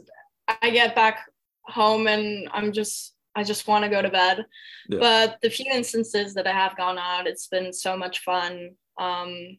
I 0.61 0.69
get 0.69 0.95
back 0.95 1.19
home 1.63 2.07
and 2.07 2.49
I'm 2.51 2.71
just 2.71 3.15
I 3.35 3.43
just 3.43 3.67
want 3.67 3.83
to 3.83 3.89
go 3.89 4.01
to 4.01 4.09
bed. 4.09 4.45
Yeah. 4.89 4.99
But 4.99 5.37
the 5.41 5.49
few 5.49 5.71
instances 5.71 6.33
that 6.33 6.47
I 6.47 6.51
have 6.51 6.75
gone 6.75 6.97
out, 6.97 7.27
it's 7.27 7.47
been 7.47 7.71
so 7.71 7.95
much 7.95 8.19
fun. 8.19 8.71
Um, 8.99 9.57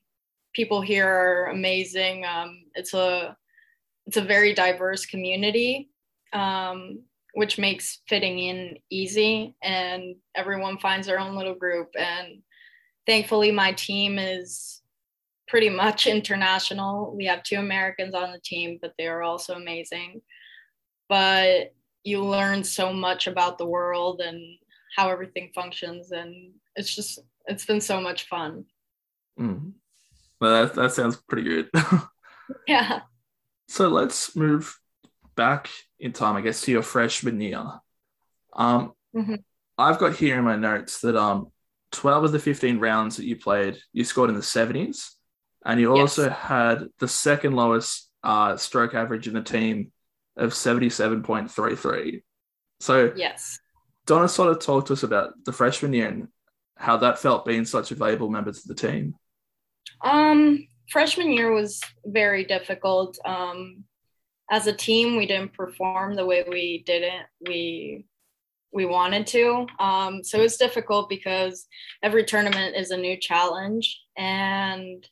people 0.53 0.81
here 0.81 1.09
are 1.09 1.47
amazing. 1.47 2.25
Um, 2.25 2.65
it's 2.75 2.95
a 2.95 3.37
it's 4.07 4.17
a 4.17 4.23
very 4.23 4.55
diverse 4.55 5.07
community. 5.07 5.91
Um, 6.33 7.05
which 7.35 7.59
makes 7.59 8.01
fitting 8.09 8.39
in 8.39 8.77
easy 8.91 9.57
and 9.63 10.17
everyone 10.35 10.79
finds 10.79 11.07
their 11.07 11.19
own 11.19 11.37
little 11.37 11.55
group. 11.55 11.89
And 11.99 12.43
thankfully 13.07 13.51
my 13.51 13.73
team 13.73 14.19
is 14.19 14.83
pretty 15.49 15.69
much 15.69 16.07
international. 16.17 17.15
We 17.17 17.27
have 17.27 17.43
two 17.43 17.57
americans 17.57 18.15
on 18.15 18.33
the 18.33 18.41
team 18.41 18.79
but 18.81 18.95
they 18.99 19.07
are 19.07 19.23
also 19.23 19.55
amazing. 19.55 20.23
But 21.09 21.75
you 22.05 22.25
learn 22.25 22.65
so 22.65 22.93
much 22.93 23.27
about 23.27 23.59
the 23.59 23.67
world 23.67 24.21
and 24.21 24.41
how 24.97 25.11
everything 25.11 25.51
functions 25.55 26.13
and 26.13 26.53
it's 26.77 26.95
just 26.95 27.21
it's 27.47 27.65
been 27.65 27.81
so 27.81 28.01
much 28.01 28.29
fun. 28.29 28.65
Mm. 29.39 29.73
well 30.41 30.67
that, 30.67 30.75
that 30.75 30.93
sounds 30.93 31.17
pretty 31.17 31.45
good. 31.45 31.71
Yeah. 32.67 33.03
So 33.69 33.89
let's 33.89 34.35
move 34.35 34.79
back 35.37 35.71
in 36.01 36.13
time 36.13 36.37
i 36.37 36.41
guess 36.41 36.63
to 36.63 36.73
your 36.73 36.83
freshman 36.83 37.41
year 37.41 37.65
um 38.55 38.93
mm-hmm. 39.15 39.35
i've 39.79 39.99
got 39.99 40.17
here 40.17 40.39
in 40.39 40.45
my 40.45 40.57
notes 40.57 41.01
that 41.01 41.17
um 41.17 41.51
12 41.93 42.25
of 42.25 42.33
the 42.33 42.39
15 42.39 42.79
rounds 42.79 43.17
that 43.17 43.27
you 43.27 43.37
played 43.37 43.77
you 43.93 44.05
scored 44.05 44.31
in 44.31 44.37
the 44.37 44.43
70s 44.43 45.11
and 45.65 45.81
you 45.81 45.95
also 45.95 46.31
had 46.31 46.87
the 46.99 47.09
second 47.09 47.55
lowest 47.55 48.09
uh, 48.23 48.57
stroke 48.57 48.95
average 48.95 49.29
in 49.29 49.35
the 49.35 49.43
team 49.43 49.93
of 50.37 50.53
77.33 50.53 52.23
so 52.81 53.13
yes 53.17 53.59
Donna 54.07 54.29
sort 54.29 54.51
of 54.51 54.59
talked 54.59 54.89
to 54.89 54.95
us 54.95 55.03
about 55.05 55.35
the 55.45 55.53
freshman 55.53 55.93
year 55.93 56.09
and 56.09 56.29
how 56.77 56.97
that 56.97 57.19
felt 57.19 57.45
being 57.45 57.65
such 57.65 57.91
a 57.91 57.95
valuable 57.95 58.29
member 58.29 58.51
to 58.51 58.67
the 58.69 58.75
team. 58.75 59.15
Um, 60.03 60.67
freshman 60.89 61.31
year 61.31 61.53
was 61.53 61.81
very 62.05 62.45
difficult. 62.45 63.19
Um, 63.25 63.85
as 64.51 64.67
a 64.67 64.73
team, 64.73 65.17
we 65.17 65.27
didn't 65.27 65.53
perform 65.53 66.17
the 66.17 66.27
way 66.27 66.45
we 66.49 66.83
didn't 66.85 67.27
we 67.47 68.05
we 68.73 68.87
wanted 68.87 69.27
to. 69.29 69.67
Um, 69.79 70.23
so 70.23 70.41
it's 70.41 70.57
difficult 70.57 71.09
because 71.09 71.67
every 72.03 72.25
tournament 72.25 72.77
is 72.77 72.91
a 72.91 72.97
new 72.97 73.17
challenge, 73.17 74.01
and 74.17 75.09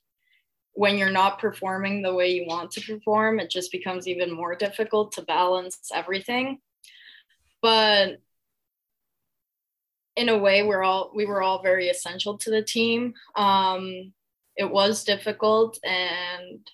when 0.73 0.97
you're 0.97 1.11
not 1.11 1.41
performing 1.41 2.03
the 2.03 2.15
way 2.15 2.31
you 2.31 2.47
want 2.47 2.71
to 2.73 2.81
perform, 2.81 3.41
it 3.41 3.51
just 3.51 3.73
becomes 3.73 4.07
even 4.07 4.33
more 4.33 4.55
difficult 4.55 5.13
to 5.13 5.23
balance 5.23 5.91
everything. 5.93 6.59
But 7.63 8.19
in 10.19 10.29
a 10.29 10.37
way 10.37 10.65
we're 10.65 10.83
all 10.83 11.13
we 11.15 11.25
were 11.25 11.41
all 11.41 11.63
very 11.63 11.89
essential 11.89 12.37
to 12.37 12.51
the 12.51 12.63
team 12.63 13.15
um, 13.37 14.13
it 14.57 14.69
was 14.69 15.05
difficult 15.05 15.79
and 15.85 16.69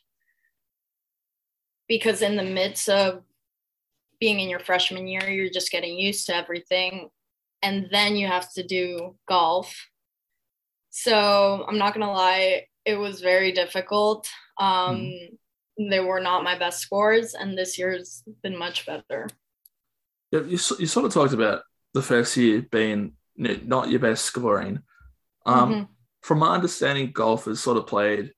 because 1.89 2.23
in 2.23 2.37
the 2.37 2.43
midst 2.43 2.89
of 2.89 3.23
being 4.21 4.41
in 4.41 4.49
your 4.49 4.61
freshman 4.61 5.07
year 5.07 5.29
you're 5.29 5.51
just 5.51 5.71
getting 5.71 5.99
used 5.99 6.27
to 6.27 6.35
everything 6.35 7.09
and 7.63 7.89
then 7.91 8.17
you 8.17 8.27
have 8.27 8.53
to 8.53 8.63
do 8.63 9.17
golf 9.29 9.89
so 10.91 11.65
i'm 11.69 11.79
not 11.79 11.93
gonna 11.95 12.11
lie 12.11 12.65
it 12.85 12.97
was 12.97 13.21
very 13.21 13.53
difficult 13.53 14.29
um, 14.59 14.97
mm. 14.97 15.91
they 15.91 16.01
were 16.01 16.21
not 16.21 16.45
my 16.45 16.57
best 16.59 16.81
scores 16.81 17.35
and 17.35 17.59
this 17.59 17.79
year's 17.79 18.23
been 18.43 18.57
much 18.57 18.87
better 18.87 19.29
yeah, 20.35 20.41
you, 20.41 20.59
you 20.81 20.87
sort 20.87 21.07
of 21.07 21.13
talked 21.13 21.33
about 21.33 21.63
the 21.93 22.03
first 22.03 22.37
year 22.37 22.67
being 22.69 23.13
not 23.37 23.89
your 23.89 24.01
best 24.01 24.25
scoring. 24.25 24.81
Um, 25.47 25.73
mm-hmm. 25.73 25.83
From 26.23 26.41
my 26.41 26.55
understanding, 26.55 27.13
golf 27.13 27.47
is 27.47 27.61
sort 27.61 27.77
of 27.77 27.87
played 27.87 28.33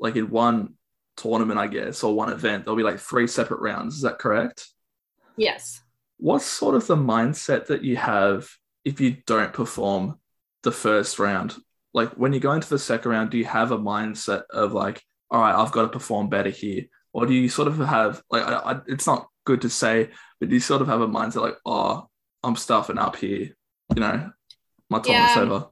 like 0.00 0.16
in 0.16 0.30
one 0.30 0.74
tournament, 1.16 1.58
I 1.58 1.66
guess, 1.66 2.02
or 2.02 2.14
one 2.14 2.32
event. 2.32 2.64
There'll 2.64 2.76
be 2.76 2.82
like 2.82 2.98
three 2.98 3.26
separate 3.26 3.60
rounds. 3.60 3.96
Is 3.96 4.02
that 4.02 4.18
correct? 4.18 4.68
Yes. 5.36 5.82
What's 6.18 6.44
sort 6.44 6.74
of 6.74 6.86
the 6.86 6.96
mindset 6.96 7.66
that 7.66 7.82
you 7.82 7.96
have 7.96 8.48
if 8.84 9.00
you 9.00 9.16
don't 9.26 9.52
perform 9.52 10.18
the 10.62 10.72
first 10.72 11.18
round? 11.18 11.54
Like 11.92 12.10
when 12.10 12.32
you 12.32 12.40
go 12.40 12.52
into 12.52 12.68
the 12.68 12.78
second 12.78 13.10
round, 13.10 13.30
do 13.30 13.38
you 13.38 13.44
have 13.44 13.70
a 13.70 13.78
mindset 13.78 14.42
of 14.50 14.72
like, 14.72 15.02
all 15.30 15.40
right, 15.40 15.54
I've 15.54 15.72
got 15.72 15.82
to 15.82 15.88
perform 15.88 16.28
better 16.28 16.50
here? 16.50 16.84
Or 17.12 17.26
do 17.26 17.32
you 17.34 17.48
sort 17.48 17.68
of 17.68 17.78
have 17.78 18.22
like, 18.30 18.42
I, 18.42 18.54
I, 18.54 18.80
it's 18.86 19.06
not 19.06 19.28
good 19.44 19.62
to 19.62 19.70
say, 19.70 20.10
but 20.40 20.48
do 20.48 20.54
you 20.54 20.60
sort 20.60 20.82
of 20.82 20.88
have 20.88 21.00
a 21.00 21.08
mindset 21.08 21.42
like, 21.42 21.58
oh, 21.64 22.08
I'm 22.42 22.56
stuffing 22.56 22.98
up 22.98 23.16
here 23.16 23.54
you 23.94 24.00
know, 24.00 24.30
my 24.90 24.98
time 25.00 25.12
yeah, 25.12 25.34
over. 25.38 25.66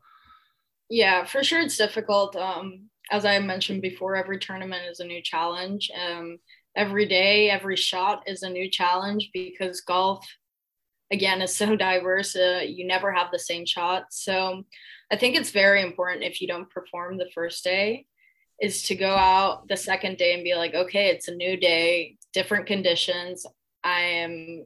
Yeah, 0.90 1.24
for 1.24 1.42
sure 1.42 1.60
it's 1.60 1.76
difficult. 1.76 2.36
Um, 2.36 2.88
as 3.12 3.26
I 3.26 3.38
mentioned 3.38 3.82
before, 3.82 4.16
every 4.16 4.38
tournament 4.38 4.86
is 4.90 5.00
a 5.00 5.04
new 5.04 5.22
challenge. 5.22 5.90
Um, 5.94 6.38
every 6.74 7.06
day, 7.06 7.50
every 7.50 7.76
shot 7.76 8.22
is 8.26 8.42
a 8.42 8.48
new 8.48 8.70
challenge 8.70 9.28
because 9.34 9.82
golf, 9.82 10.26
again, 11.12 11.42
is 11.42 11.54
so 11.54 11.76
diverse. 11.88 12.34
Uh, 12.34 12.62
you 12.66 12.86
never 12.86 13.12
have 13.12 13.28
the 13.30 13.38
same 13.38 13.66
shot. 13.66 14.04
So 14.10 14.64
I 15.10 15.16
think 15.16 15.36
it's 15.36 15.50
very 15.50 15.82
important 15.82 16.24
if 16.24 16.40
you 16.40 16.48
don't 16.48 16.70
perform 16.70 17.18
the 17.18 17.30
first 17.34 17.62
day, 17.62 18.06
is 18.62 18.82
to 18.84 18.94
go 18.94 19.10
out 19.10 19.68
the 19.68 19.76
second 19.76 20.16
day 20.16 20.32
and 20.32 20.42
be 20.42 20.54
like, 20.54 20.74
okay, 20.74 21.08
it's 21.08 21.28
a 21.28 21.34
new 21.34 21.58
day, 21.58 22.16
different 22.32 22.66
conditions. 22.66 23.44
I 23.84 24.00
am 24.00 24.64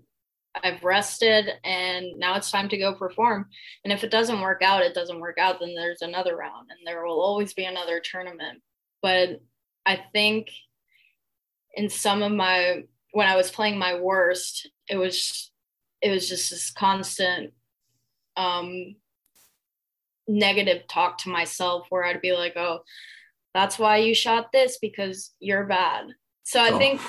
I've 0.63 0.83
rested 0.83 1.51
and 1.65 2.07
now 2.17 2.37
it's 2.37 2.51
time 2.51 2.69
to 2.71 2.79
go 2.79 2.95
perform. 2.95 3.47
And 3.85 3.93
if 3.93 4.05
it 4.05 4.11
doesn't 4.11 4.41
work 4.41 4.63
out, 4.63 4.83
it 4.83 4.95
doesn't 4.95 5.21
work 5.21 5.39
out, 5.39 5.61
then 5.61 5.75
there's 5.75 6.03
another 6.03 6.37
round 6.37 6.71
and 6.71 6.87
there 6.87 7.05
will 7.05 7.21
always 7.21 7.55
be 7.55 7.65
another 7.65 8.01
tournament. 8.01 8.63
But 9.03 9.41
I 9.85 10.01
think 10.13 10.49
in 11.75 11.89
some 11.91 12.23
of 12.23 12.33
my 12.33 12.85
when 13.13 13.29
I 13.29 13.37
was 13.37 13.51
playing 13.51 13.79
my 13.79 13.99
worst, 13.99 14.69
it 14.89 14.97
was 14.97 15.51
it 16.03 16.11
was 16.11 16.29
just 16.29 16.51
this 16.51 16.71
constant 16.71 17.53
um 18.37 18.97
negative 20.29 20.87
talk 20.89 21.19
to 21.19 21.29
myself 21.29 21.87
where 21.91 22.05
I'd 22.05 22.21
be 22.21 22.33
like, 22.33 22.57
oh, 22.57 22.81
that's 23.55 23.79
why 23.79 23.99
you 23.99 24.15
shot 24.15 24.53
this 24.53 24.79
because 24.79 25.33
you're 25.39 25.65
bad. 25.65 26.09
So 26.43 26.61
I 26.61 26.71
oh. 26.71 26.79
think 26.79 27.01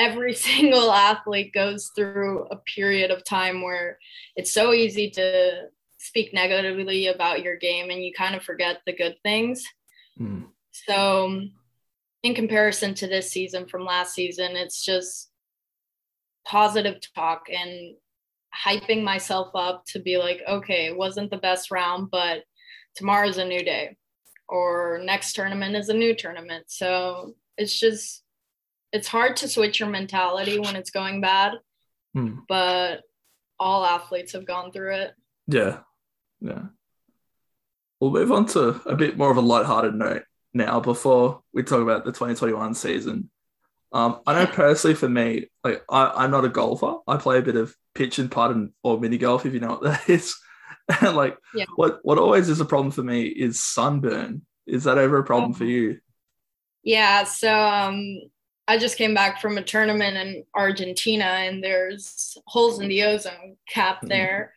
every 0.00 0.34
single 0.48 0.90
athlete 0.90 1.52
goes 1.52 1.92
through 1.94 2.46
a 2.50 2.56
period 2.56 3.10
of 3.10 3.24
time 3.24 3.62
where 3.62 3.98
it's 4.34 4.50
so 4.50 4.72
easy 4.72 5.10
to 5.10 5.68
speak 5.98 6.32
negatively 6.32 7.08
about 7.08 7.42
your 7.42 7.56
game 7.56 7.90
and 7.90 8.02
you 8.02 8.12
kind 8.16 8.34
of 8.34 8.42
forget 8.42 8.78
the 8.86 8.96
good 8.96 9.16
things. 9.22 9.62
Mm. 10.18 10.46
So, 10.70 11.42
in 12.22 12.34
comparison 12.34 12.94
to 12.94 13.06
this 13.06 13.30
season 13.30 13.66
from 13.66 13.84
last 13.84 14.14
season, 14.14 14.56
it's 14.56 14.84
just 14.84 15.30
positive 16.46 16.98
talk 17.14 17.46
and 17.50 17.94
hyping 18.54 19.02
myself 19.02 19.50
up 19.54 19.84
to 19.86 20.00
be 20.00 20.18
like, 20.18 20.40
okay, 20.48 20.86
it 20.86 20.96
wasn't 20.96 21.30
the 21.30 21.38
best 21.38 21.70
round, 21.70 22.10
but 22.10 22.44
tomorrow's 22.94 23.38
a 23.38 23.44
new 23.44 23.62
day, 23.62 23.96
or 24.48 25.00
next 25.02 25.34
tournament 25.34 25.76
is 25.76 25.88
a 25.88 25.94
new 25.94 26.14
tournament. 26.14 26.64
So, 26.68 27.34
it's 27.56 27.78
just 27.78 28.22
it's 28.92 29.08
hard 29.08 29.36
to 29.38 29.48
switch 29.48 29.80
your 29.80 29.88
mentality 29.88 30.58
when 30.58 30.76
it's 30.76 30.90
going 30.90 31.20
bad, 31.20 31.54
hmm. 32.14 32.38
but 32.48 33.02
all 33.58 33.84
athletes 33.84 34.32
have 34.32 34.46
gone 34.46 34.72
through 34.72 34.94
it. 34.94 35.12
Yeah. 35.46 35.80
Yeah. 36.40 36.64
We'll 38.00 38.10
move 38.10 38.32
on 38.32 38.46
to 38.46 38.80
a 38.86 38.96
bit 38.96 39.18
more 39.18 39.30
of 39.30 39.36
a 39.36 39.42
light-hearted 39.42 39.94
note 39.94 40.22
now 40.54 40.80
before 40.80 41.42
we 41.52 41.62
talk 41.62 41.82
about 41.82 42.04
the 42.04 42.12
2021 42.12 42.74
season. 42.74 43.30
Um, 43.92 44.20
I 44.26 44.34
know 44.34 44.46
personally 44.52 44.94
for 44.94 45.08
me, 45.08 45.48
like 45.62 45.84
I, 45.90 46.24
am 46.24 46.30
not 46.30 46.44
a 46.44 46.48
golfer. 46.48 46.96
I 47.06 47.16
play 47.16 47.38
a 47.38 47.42
bit 47.42 47.56
of 47.56 47.74
pitch 47.94 48.18
and 48.18 48.30
putt 48.30 48.52
and 48.52 48.70
or 48.82 48.98
mini 48.98 49.18
golf, 49.18 49.44
if 49.44 49.52
you 49.52 49.60
know 49.60 49.78
what 49.78 49.82
that 49.82 50.02
is. 50.08 50.36
and 51.00 51.16
like 51.16 51.36
yeah. 51.54 51.66
what 51.76 52.00
what 52.02 52.18
always 52.18 52.48
is 52.48 52.60
a 52.60 52.64
problem 52.64 52.90
for 52.90 53.02
me 53.02 53.24
is 53.24 53.62
sunburn. 53.62 54.42
Is 54.66 54.84
that 54.84 54.98
ever 54.98 55.18
a 55.18 55.24
problem 55.24 55.52
for 55.52 55.64
you? 55.64 55.98
Yeah. 56.82 57.24
So 57.24 57.52
um 57.52 58.20
I 58.70 58.78
just 58.78 58.96
came 58.96 59.14
back 59.14 59.40
from 59.40 59.58
a 59.58 59.64
tournament 59.64 60.16
in 60.16 60.44
Argentina 60.54 61.24
and 61.24 61.62
there's 61.62 62.38
holes 62.46 62.78
in 62.78 62.86
the 62.86 63.02
ozone 63.02 63.56
cap 63.68 63.96
mm-hmm. 63.96 64.06
there. 64.06 64.54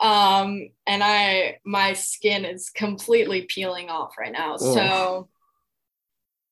Um, 0.00 0.68
and 0.86 1.02
I, 1.02 1.58
my 1.64 1.94
skin 1.94 2.44
is 2.44 2.70
completely 2.70 3.42
peeling 3.42 3.90
off 3.90 4.14
right 4.16 4.30
now. 4.30 4.54
Oh. 4.60 4.74
So, 4.74 5.28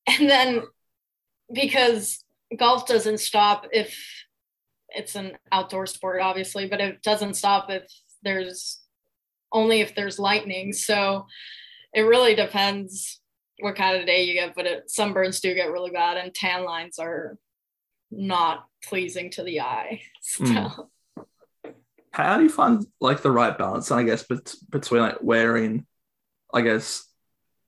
and 0.08 0.28
then 0.28 0.62
because 1.52 2.24
golf 2.56 2.88
doesn't 2.88 3.20
stop 3.20 3.68
if 3.70 3.96
it's 4.88 5.14
an 5.14 5.38
outdoor 5.52 5.86
sport, 5.86 6.20
obviously, 6.20 6.66
but 6.66 6.80
it 6.80 7.00
doesn't 7.02 7.34
stop 7.34 7.70
if 7.70 7.84
there's 8.24 8.80
only 9.52 9.82
if 9.82 9.94
there's 9.94 10.18
lightning. 10.18 10.72
So 10.72 11.26
it 11.94 12.00
really 12.00 12.34
depends 12.34 13.20
what 13.60 13.76
kind 13.76 13.98
of 13.98 14.06
day 14.06 14.24
you 14.24 14.34
get, 14.34 14.54
but 14.54 14.66
it, 14.66 14.88
sunburns 14.88 15.40
do 15.40 15.54
get 15.54 15.70
really 15.70 15.90
bad, 15.90 16.16
and 16.16 16.34
tan 16.34 16.64
lines 16.64 16.98
are 16.98 17.36
not 18.10 18.66
pleasing 18.84 19.30
to 19.32 19.42
the 19.42 19.60
eye. 19.60 20.00
So. 20.20 20.44
Mm. 20.44 20.86
How 22.10 22.36
do 22.36 22.42
you 22.42 22.50
find 22.50 22.84
like 23.00 23.22
the 23.22 23.30
right 23.30 23.56
balance? 23.56 23.90
And 23.90 24.00
I 24.00 24.02
guess 24.02 24.24
bet- 24.24 24.54
between 24.68 25.00
like 25.00 25.22
wearing, 25.22 25.86
I 26.52 26.60
guess, 26.60 27.06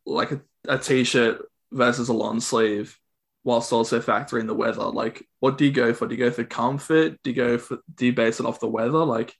like 0.05 0.33
a, 0.33 0.41
a 0.69 0.77
t-shirt 0.77 1.47
versus 1.71 2.09
a 2.09 2.13
long 2.13 2.41
sleeve, 2.41 2.99
whilst 3.45 3.73
also 3.73 4.01
factoring 4.01 4.47
the 4.47 4.55
weather? 4.55 4.85
Like, 4.85 5.27
what 5.39 5.57
do 5.57 5.65
you 5.65 5.73
go 5.73 5.95
for? 5.95 6.07
Do 6.07 6.15
you 6.15 6.25
go 6.25 6.31
for 6.31 6.45
comfort? 6.45 7.23
Do 7.23 7.31
you 7.31 7.37
go 7.37 7.59
for? 7.59 7.79
Do 7.95 8.07
you 8.07 8.13
base 8.13 8.41
it 8.41 8.47
off 8.47 8.61
the 8.61 8.69
weather? 8.69 9.05
Like, 9.05 9.35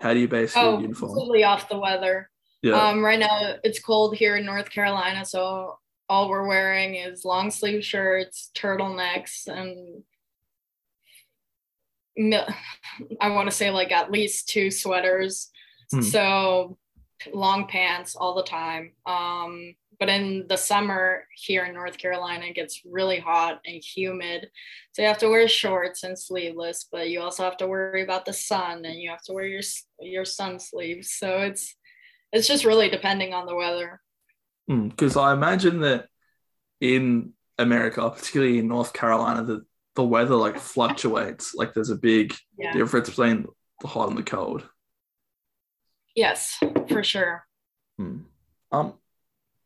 how 0.00 0.12
do 0.12 0.20
you 0.20 0.28
base 0.28 0.52
oh, 0.56 0.72
your 0.72 0.82
uniform? 0.82 1.12
Completely 1.12 1.44
off 1.44 1.68
the 1.68 1.78
weather. 1.78 2.28
Yeah. 2.62 2.88
Um, 2.88 3.04
right 3.04 3.18
now 3.18 3.54
it's 3.62 3.80
cold 3.80 4.16
here 4.16 4.36
in 4.36 4.44
North 4.44 4.70
Carolina, 4.70 5.24
so 5.24 5.78
all 6.08 6.28
we're 6.28 6.46
wearing 6.46 6.94
is 6.94 7.24
long 7.24 7.50
sleeve 7.50 7.84
shirts, 7.84 8.50
turtlenecks, 8.54 9.46
and 9.46 10.02
I 13.20 13.30
want 13.30 13.48
to 13.48 13.54
say 13.56 13.70
like 13.70 13.92
at 13.92 14.10
least 14.10 14.48
two 14.48 14.70
sweaters. 14.70 15.50
Hmm. 15.92 16.02
So 16.02 16.78
long 17.32 17.66
pants 17.66 18.16
all 18.16 18.34
the 18.34 18.42
time. 18.42 18.92
Um, 19.06 19.74
but 19.98 20.08
in 20.08 20.46
the 20.48 20.56
summer 20.56 21.24
here 21.34 21.64
in 21.64 21.74
North 21.74 21.98
Carolina, 21.98 22.46
it 22.46 22.54
gets 22.54 22.82
really 22.84 23.18
hot 23.18 23.60
and 23.66 23.82
humid. 23.82 24.48
So 24.92 25.02
you 25.02 25.08
have 25.08 25.18
to 25.18 25.28
wear 25.28 25.48
shorts 25.48 26.04
and 26.04 26.18
sleeveless, 26.18 26.86
but 26.90 27.10
you 27.10 27.20
also 27.20 27.42
have 27.42 27.56
to 27.58 27.66
worry 27.66 28.02
about 28.02 28.24
the 28.24 28.32
sun 28.32 28.84
and 28.84 29.00
you 29.00 29.10
have 29.10 29.22
to 29.24 29.32
wear 29.32 29.46
your 29.46 29.62
your 30.00 30.24
sun 30.24 30.60
sleeves. 30.60 31.10
So 31.10 31.38
it's 31.38 31.74
it's 32.32 32.46
just 32.46 32.64
really 32.64 32.88
depending 32.88 33.34
on 33.34 33.46
the 33.46 33.56
weather. 33.56 34.00
Because 34.68 35.14
mm, 35.14 35.22
I 35.22 35.32
imagine 35.32 35.80
that 35.80 36.08
in 36.80 37.32
America, 37.58 38.08
particularly 38.10 38.58
in 38.58 38.68
North 38.68 38.92
Carolina, 38.92 39.42
the, 39.42 39.64
the 39.96 40.04
weather 40.04 40.36
like 40.36 40.58
fluctuates. 40.58 41.54
Like 41.54 41.74
there's 41.74 41.90
a 41.90 41.96
big 41.96 42.34
yeah. 42.58 42.72
difference 42.72 43.08
between 43.08 43.46
the 43.80 43.88
hot 43.88 44.08
and 44.08 44.18
the 44.18 44.22
cold. 44.22 44.68
Yes, 46.14 46.58
for 46.88 47.02
sure. 47.02 47.44
Hmm. 47.98 48.18
Um, 48.70 48.94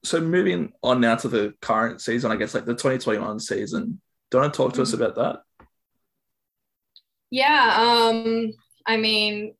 so 0.04 0.20
moving 0.20 0.72
on 0.82 1.00
now 1.00 1.16
to 1.16 1.28
the 1.28 1.54
current 1.60 2.00
season, 2.00 2.30
I 2.30 2.36
guess 2.36 2.54
like 2.54 2.64
the 2.64 2.72
2021 2.72 3.40
season. 3.40 4.00
Do 4.30 4.38
you 4.38 4.42
want 4.42 4.54
to 4.54 4.56
talk 4.56 4.72
to 4.74 4.74
mm-hmm. 4.74 4.82
us 4.82 4.92
about 4.92 5.14
that? 5.16 5.66
Yeah. 7.30 7.76
Um, 7.78 8.52
I 8.86 8.96
mean, 8.96 9.54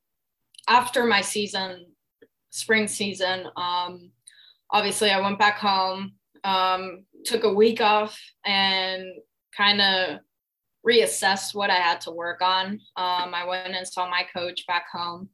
after 0.69 1.05
my 1.05 1.21
season, 1.21 1.87
spring 2.51 2.87
season, 2.87 3.47
um, 3.57 4.11
obviously 4.73 5.11
I 5.11 5.21
went 5.21 5.39
back 5.39 5.59
home, 5.59 6.13
um, 6.45 7.05
took 7.25 7.45
a 7.45 7.53
week 7.53 7.81
off 7.81 8.19
and 8.45 9.05
kind 9.57 9.81
of 9.81 10.21
reassessed 10.87 11.55
what 11.55 11.71
I 11.71 11.77
had 11.77 12.01
to 12.03 12.11
work 12.11 12.43
on. 12.43 12.81
Um, 12.97 13.35
I 13.35 13.45
went 13.47 13.75
and 13.75 13.87
saw 13.87 14.09
my 14.09 14.25
coach 14.35 14.67
back 14.67 14.87
home 14.93 15.29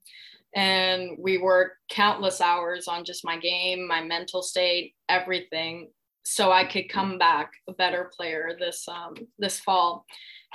and 0.55 1.11
we 1.19 1.39
worked 1.39 1.77
countless 1.91 2.41
hours 2.41 2.89
on 2.89 3.05
just 3.05 3.25
my 3.25 3.39
game, 3.39 3.87
my 3.87 4.03
mental 4.03 4.43
state, 4.43 4.95
everything, 5.09 5.91
so 6.25 6.51
I 6.53 6.65
could 6.65 6.89
come 6.89 7.19
back 7.19 7.53
a 7.69 7.73
better 7.73 8.11
player 8.17 8.57
this 8.59 8.87
um, 8.89 9.15
this 9.39 9.61
fall. 9.61 10.05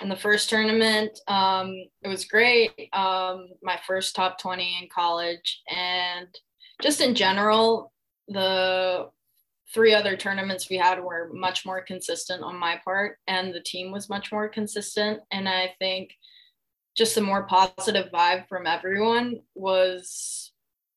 In 0.02 0.10
the 0.10 0.16
first 0.16 0.50
tournament, 0.50 1.20
um, 1.28 1.76
it 2.04 2.08
was 2.08 2.26
great. 2.26 2.72
Um, 2.94 3.48
my 3.62 3.80
first 3.86 4.16
top 4.16 4.40
twenty 4.40 4.78
in 4.82 4.90
college, 4.94 5.62
and 5.74 6.28
just 6.82 7.00
in 7.00 7.16
general, 7.16 7.93
the 8.28 9.10
three 9.74 9.94
other 9.94 10.16
tournaments 10.16 10.70
we 10.70 10.78
had 10.78 11.04
were 11.04 11.30
much 11.34 11.66
more 11.66 11.82
consistent 11.82 12.44
on 12.44 12.58
my 12.58 12.80
part, 12.84 13.18
and 13.28 13.54
the 13.54 13.62
team 13.62 13.92
was 13.92 14.10
much 14.10 14.32
more 14.32 14.48
consistent. 14.50 15.22
And 15.32 15.48
I 15.48 15.74
think 15.80 16.12
just 16.96 17.18
a 17.18 17.22
more 17.22 17.44
positive 17.44 18.12
vibe 18.12 18.48
from 18.48 18.68
everyone 18.68 19.42
was 19.56 20.52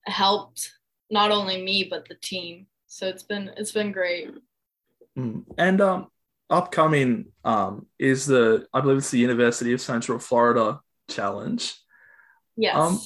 helped 0.06 0.72
not 1.10 1.30
only 1.30 1.62
me 1.62 1.86
but 1.88 2.06
the 2.08 2.14
team 2.16 2.66
so 2.86 3.06
it's 3.06 3.22
been 3.22 3.50
it's 3.56 3.72
been 3.72 3.92
great 3.92 4.30
mm. 5.18 5.42
and 5.58 5.80
um 5.80 6.08
upcoming 6.50 7.26
um 7.44 7.86
is 7.98 8.26
the 8.26 8.66
i 8.72 8.80
believe 8.80 8.98
it's 8.98 9.10
the 9.10 9.18
university 9.18 9.72
of 9.72 9.80
central 9.80 10.18
florida 10.18 10.80
challenge 11.08 11.74
yes 12.56 12.76
um 12.76 13.00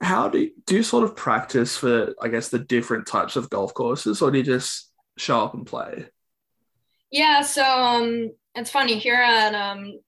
how 0.00 0.28
do 0.28 0.38
you, 0.40 0.50
do 0.66 0.76
you 0.76 0.82
sort 0.82 1.04
of 1.04 1.16
practice 1.16 1.76
for 1.76 2.14
i 2.20 2.28
guess 2.28 2.48
the 2.48 2.58
different 2.58 3.06
types 3.06 3.36
of 3.36 3.50
golf 3.50 3.72
courses 3.74 4.20
or 4.22 4.30
do 4.30 4.38
you 4.38 4.44
just 4.44 4.92
show 5.16 5.40
up 5.40 5.54
and 5.54 5.66
play 5.66 6.06
yeah 7.10 7.40
so 7.42 7.62
um 7.62 8.30
it's 8.54 8.70
funny 8.70 8.98
here 8.98 9.14
at 9.14 9.54
um 9.54 9.98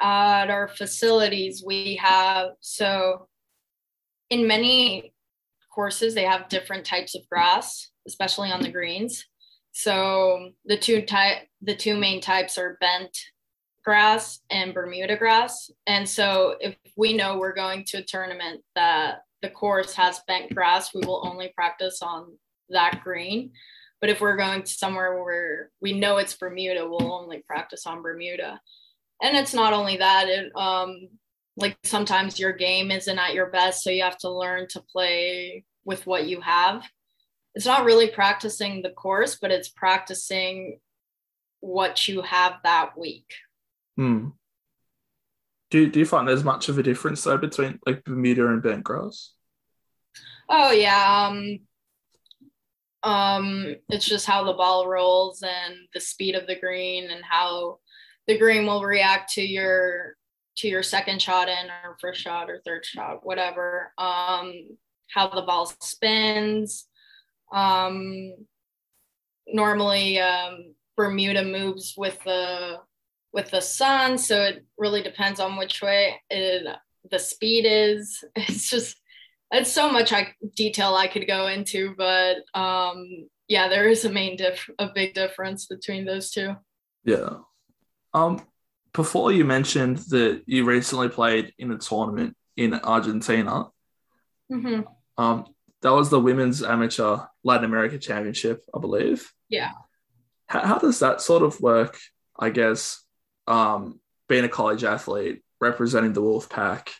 at 0.00 0.50
our 0.50 0.68
facilities, 0.68 1.62
we 1.64 1.96
have 1.96 2.50
so 2.60 3.28
in 4.30 4.46
many 4.46 5.12
courses 5.72 6.14
they 6.14 6.24
have 6.24 6.48
different 6.48 6.84
types 6.84 7.14
of 7.14 7.28
grass, 7.28 7.90
especially 8.06 8.50
on 8.50 8.62
the 8.62 8.70
greens. 8.70 9.26
So 9.72 10.50
the 10.64 10.78
two 10.78 11.02
type 11.02 11.46
the 11.62 11.76
two 11.76 11.96
main 11.96 12.20
types 12.20 12.58
are 12.58 12.78
bent 12.80 13.16
grass 13.84 14.40
and 14.50 14.74
Bermuda 14.74 15.16
grass. 15.16 15.70
And 15.86 16.08
so 16.08 16.56
if 16.60 16.76
we 16.96 17.12
know 17.16 17.38
we're 17.38 17.54
going 17.54 17.84
to 17.86 17.98
a 17.98 18.02
tournament 18.02 18.62
that 18.74 19.22
the 19.42 19.50
course 19.50 19.94
has 19.94 20.20
bent 20.26 20.54
grass, 20.54 20.94
we 20.94 21.02
will 21.04 21.26
only 21.26 21.52
practice 21.54 22.02
on 22.02 22.36
that 22.68 23.00
green. 23.02 23.52
But 24.00 24.10
if 24.10 24.20
we're 24.20 24.36
going 24.36 24.62
to 24.62 24.72
somewhere 24.72 25.22
where 25.22 25.70
we 25.80 25.92
know 25.92 26.16
it's 26.16 26.36
Bermuda, 26.36 26.88
we'll 26.88 27.12
only 27.12 27.42
practice 27.46 27.86
on 27.86 28.02
Bermuda 28.02 28.60
and 29.22 29.36
it's 29.36 29.54
not 29.54 29.72
only 29.72 29.96
that 29.98 30.28
it 30.28 30.54
um 30.56 31.08
like 31.56 31.76
sometimes 31.84 32.38
your 32.38 32.52
game 32.52 32.90
isn't 32.90 33.18
at 33.18 33.34
your 33.34 33.46
best 33.46 33.82
so 33.82 33.90
you 33.90 34.02
have 34.02 34.18
to 34.18 34.30
learn 34.30 34.66
to 34.68 34.80
play 34.80 35.64
with 35.84 36.06
what 36.06 36.26
you 36.26 36.40
have 36.40 36.84
it's 37.54 37.66
not 37.66 37.84
really 37.84 38.08
practicing 38.08 38.82
the 38.82 38.90
course 38.90 39.36
but 39.40 39.50
it's 39.50 39.68
practicing 39.68 40.78
what 41.60 42.08
you 42.08 42.22
have 42.22 42.54
that 42.64 42.96
week 42.96 43.32
hmm. 43.96 44.28
Do, 45.70 45.88
do 45.88 46.00
you 46.00 46.06
find 46.06 46.28
there's 46.28 46.44
much 46.44 46.68
of 46.68 46.78
a 46.78 46.82
difference 46.82 47.24
though 47.24 47.38
between 47.38 47.78
like 47.86 48.04
bermuda 48.04 48.46
and 48.48 48.62
bent 48.62 48.84
grass 48.84 49.32
oh 50.48 50.72
yeah 50.72 51.28
um 51.28 51.58
um 53.02 53.74
it's 53.88 54.04
just 54.04 54.26
how 54.26 54.44
the 54.44 54.52
ball 54.52 54.86
rolls 54.86 55.42
and 55.42 55.76
the 55.94 56.00
speed 56.00 56.34
of 56.34 56.46
the 56.46 56.58
green 56.58 57.10
and 57.10 57.24
how 57.24 57.78
the 58.26 58.38
green 58.38 58.66
will 58.66 58.82
react 58.82 59.32
to 59.32 59.42
your 59.42 60.16
to 60.60 60.68
your 60.68 60.82
second 60.82 61.20
shot 61.22 61.48
in 61.48 61.70
or 61.84 61.96
first 62.00 62.20
shot 62.20 62.50
or 62.50 62.60
third 62.64 62.84
shot, 62.84 63.24
whatever. 63.24 63.92
Um, 63.96 64.76
how 65.08 65.28
the 65.28 65.42
ball 65.42 65.72
spins. 65.80 66.86
Um, 67.52 68.34
normally, 69.46 70.20
um, 70.20 70.74
Bermuda 70.96 71.44
moves 71.44 71.94
with 71.96 72.22
the 72.24 72.78
with 73.32 73.50
the 73.50 73.60
sun, 73.60 74.18
so 74.18 74.42
it 74.42 74.64
really 74.76 75.02
depends 75.02 75.40
on 75.40 75.56
which 75.56 75.82
way 75.82 76.20
it, 76.30 76.66
the 77.10 77.18
speed 77.18 77.66
is. 77.66 78.24
It's 78.36 78.70
just 78.70 78.96
it's 79.52 79.72
so 79.72 79.90
much 79.90 80.12
I, 80.12 80.34
detail 80.54 80.94
I 80.94 81.08
could 81.08 81.26
go 81.26 81.48
into, 81.48 81.94
but 81.96 82.36
um, 82.54 83.28
yeah, 83.48 83.68
there 83.68 83.88
is 83.88 84.04
a 84.04 84.10
main 84.10 84.36
diff 84.36 84.70
a 84.78 84.88
big 84.94 85.14
difference 85.14 85.66
between 85.66 86.04
those 86.04 86.30
two. 86.30 86.54
Yeah. 87.04 87.38
Um, 88.14 88.42
before 88.92 89.32
you 89.32 89.44
mentioned 89.44 89.98
that 90.08 90.42
you 90.46 90.64
recently 90.64 91.08
played 91.08 91.52
in 91.58 91.72
a 91.72 91.78
tournament 91.78 92.36
in 92.56 92.74
Argentina. 92.74 93.66
Mm-hmm. 94.50 94.82
Um, 95.22 95.46
that 95.82 95.92
was 95.92 96.10
the 96.10 96.20
Women's 96.20 96.62
Amateur 96.62 97.18
Latin 97.42 97.64
America 97.64 97.98
Championship, 97.98 98.62
I 98.74 98.78
believe. 98.78 99.32
Yeah. 99.48 99.70
How, 100.46 100.60
how 100.60 100.78
does 100.78 100.98
that 101.00 101.20
sort 101.20 101.42
of 101.42 101.60
work? 101.60 101.98
I 102.38 102.50
guess 102.50 103.02
um, 103.50 104.00
being 104.28 104.44
a 104.44 104.48
college 104.48 104.84
athlete, 104.84 105.42
representing 105.60 106.12
the 106.12 106.22
Wolf 106.22 106.48
Pack, 106.48 106.92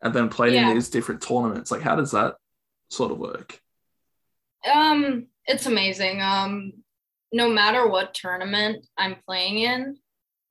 and 0.00 0.14
then 0.14 0.28
playing 0.28 0.54
yeah. 0.54 0.68
in 0.68 0.74
these 0.74 0.88
different 0.88 1.20
tournaments. 1.20 1.70
Like, 1.70 1.82
how 1.82 1.96
does 1.96 2.12
that 2.12 2.36
sort 2.88 3.12
of 3.12 3.18
work? 3.18 3.60
Um, 4.72 5.26
it's 5.46 5.66
amazing. 5.66 6.22
Um, 6.22 6.72
no 7.32 7.48
matter 7.48 7.88
what 7.88 8.14
tournament 8.14 8.86
I'm 8.96 9.16
playing 9.26 9.58
in, 9.58 9.96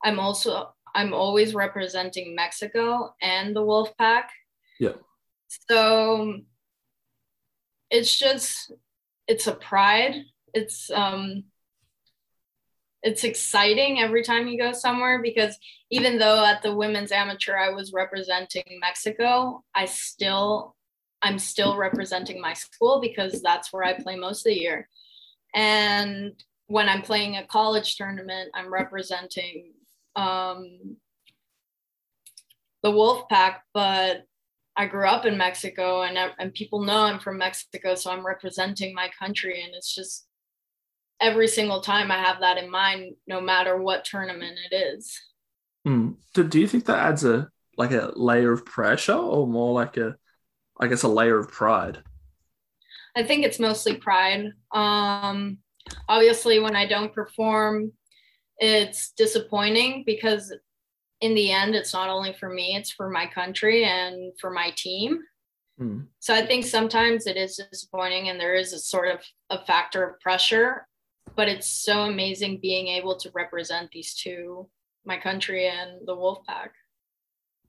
I'm 0.03 0.19
also 0.19 0.73
I'm 0.95 1.13
always 1.13 1.53
representing 1.53 2.35
Mexico 2.35 3.13
and 3.21 3.55
the 3.55 3.63
Wolf 3.63 3.95
Pack. 3.97 4.31
Yeah. 4.79 4.93
So 5.69 6.39
it's 7.89 8.17
just 8.17 8.71
it's 9.27 9.47
a 9.47 9.53
pride. 9.53 10.15
It's 10.53 10.89
um 10.89 11.45
it's 13.01 13.23
exciting 13.23 13.99
every 13.99 14.23
time 14.23 14.47
you 14.47 14.57
go 14.57 14.71
somewhere 14.73 15.21
because 15.21 15.57
even 15.89 16.17
though 16.17 16.43
at 16.43 16.61
the 16.61 16.75
women's 16.75 17.11
amateur 17.11 17.55
I 17.55 17.69
was 17.69 17.93
representing 17.93 18.63
Mexico, 18.81 19.63
I 19.73 19.85
still 19.85 20.75
I'm 21.21 21.39
still 21.39 21.75
representing 21.75 22.39
my 22.39 22.53
school 22.53 23.01
because 23.01 23.41
that's 23.41 23.73
where 23.73 23.83
I 23.83 23.93
play 23.93 24.15
most 24.15 24.45
of 24.45 24.51
the 24.51 24.59
year. 24.59 24.87
And 25.53 26.33
when 26.67 26.87
I'm 26.87 27.01
playing 27.01 27.35
a 27.35 27.45
college 27.45 27.97
tournament, 27.97 28.51
I'm 28.53 28.71
representing 28.71 29.73
um, 30.15 30.97
the 32.83 32.91
wolf 32.91 33.27
pack, 33.27 33.63
but 33.73 34.23
I 34.77 34.85
grew 34.85 35.07
up 35.07 35.25
in 35.25 35.37
Mexico 35.37 36.03
and, 36.03 36.17
and 36.39 36.53
people 36.53 36.81
know 36.81 37.01
I'm 37.01 37.19
from 37.19 37.37
Mexico. 37.37 37.95
So 37.95 38.11
I'm 38.11 38.25
representing 38.25 38.93
my 38.93 39.09
country 39.19 39.61
and 39.61 39.73
it's 39.75 39.93
just, 39.93 40.28
every 41.21 41.47
single 41.47 41.81
time 41.81 42.11
I 42.11 42.17
have 42.17 42.39
that 42.41 42.57
in 42.57 42.69
mind, 42.69 43.15
no 43.27 43.41
matter 43.41 43.77
what 43.77 44.05
tournament 44.05 44.57
it 44.71 44.75
is. 44.75 45.19
Mm. 45.87 46.15
Do, 46.33 46.47
do 46.47 46.59
you 46.59 46.67
think 46.67 46.85
that 46.85 46.99
adds 46.99 47.23
a 47.23 47.49
like 47.77 47.91
a 47.91 48.11
layer 48.15 48.51
of 48.51 48.65
pressure 48.65 49.13
or 49.13 49.47
more 49.47 49.73
like 49.73 49.97
a 49.97 50.15
I 50.79 50.87
guess 50.87 51.03
a 51.03 51.07
layer 51.07 51.39
of 51.39 51.49
pride? 51.49 51.99
I 53.15 53.23
think 53.23 53.43
it's 53.43 53.59
mostly 53.59 53.95
pride. 53.95 54.51
Um 54.71 55.59
obviously 56.07 56.59
when 56.59 56.75
I 56.75 56.85
don't 56.85 57.13
perform, 57.13 57.93
it's 58.57 59.11
disappointing 59.11 60.03
because 60.05 60.53
in 61.21 61.33
the 61.33 61.51
end 61.51 61.75
it's 61.75 61.93
not 61.93 62.09
only 62.09 62.33
for 62.33 62.49
me, 62.49 62.75
it's 62.75 62.91
for 62.91 63.09
my 63.09 63.25
country 63.25 63.85
and 63.85 64.33
for 64.39 64.51
my 64.51 64.71
team. 64.75 65.19
Mm. 65.79 66.07
So 66.19 66.33
I 66.33 66.45
think 66.45 66.65
sometimes 66.65 67.25
it 67.25 67.37
is 67.37 67.61
disappointing 67.71 68.29
and 68.29 68.39
there 68.39 68.55
is 68.55 68.73
a 68.73 68.79
sort 68.79 69.07
of 69.09 69.21
a 69.49 69.65
factor 69.65 70.03
of 70.03 70.19
pressure, 70.19 70.87
but 71.35 71.47
it's 71.47 71.67
so 71.67 72.01
amazing 72.01 72.59
being 72.61 72.87
able 72.87 73.17
to 73.17 73.31
represent 73.33 73.91
these 73.91 74.13
two, 74.13 74.67
my 75.05 75.17
country 75.17 75.67
and 75.67 76.05
the 76.05 76.15
Wolfpack. 76.15 76.69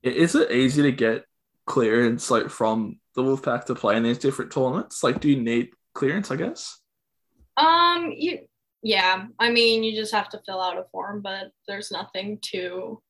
Is 0.03 0.35
it 0.35 0.51
easy 0.51 0.83
to 0.83 0.93
get 0.93 1.25
clearance 1.67 2.31
like 2.31 2.49
from 2.49 2.99
the 3.15 3.23
Wolfpack 3.23 3.67
to 3.67 3.75
play 3.75 3.97
in 3.97 4.03
these 4.03 4.19
different 4.19 4.53
tournaments? 4.53 5.03
Like, 5.03 5.21
do 5.21 5.29
you 5.29 5.41
need 5.41 5.71
clearance? 5.95 6.31
I 6.31 6.37
guess. 6.37 6.79
Um, 7.57 8.13
you 8.17 8.41
yeah. 8.83 9.27
I 9.39 9.51
mean, 9.51 9.85
you 9.85 9.95
just 9.95 10.13
have 10.13 10.31
to 10.31 10.41
fill 10.47 10.61
out 10.61 10.79
a 10.79 10.85
form, 10.91 11.21
but 11.21 11.51
there's 11.69 11.91
nothing 11.91 12.39
too 12.41 13.03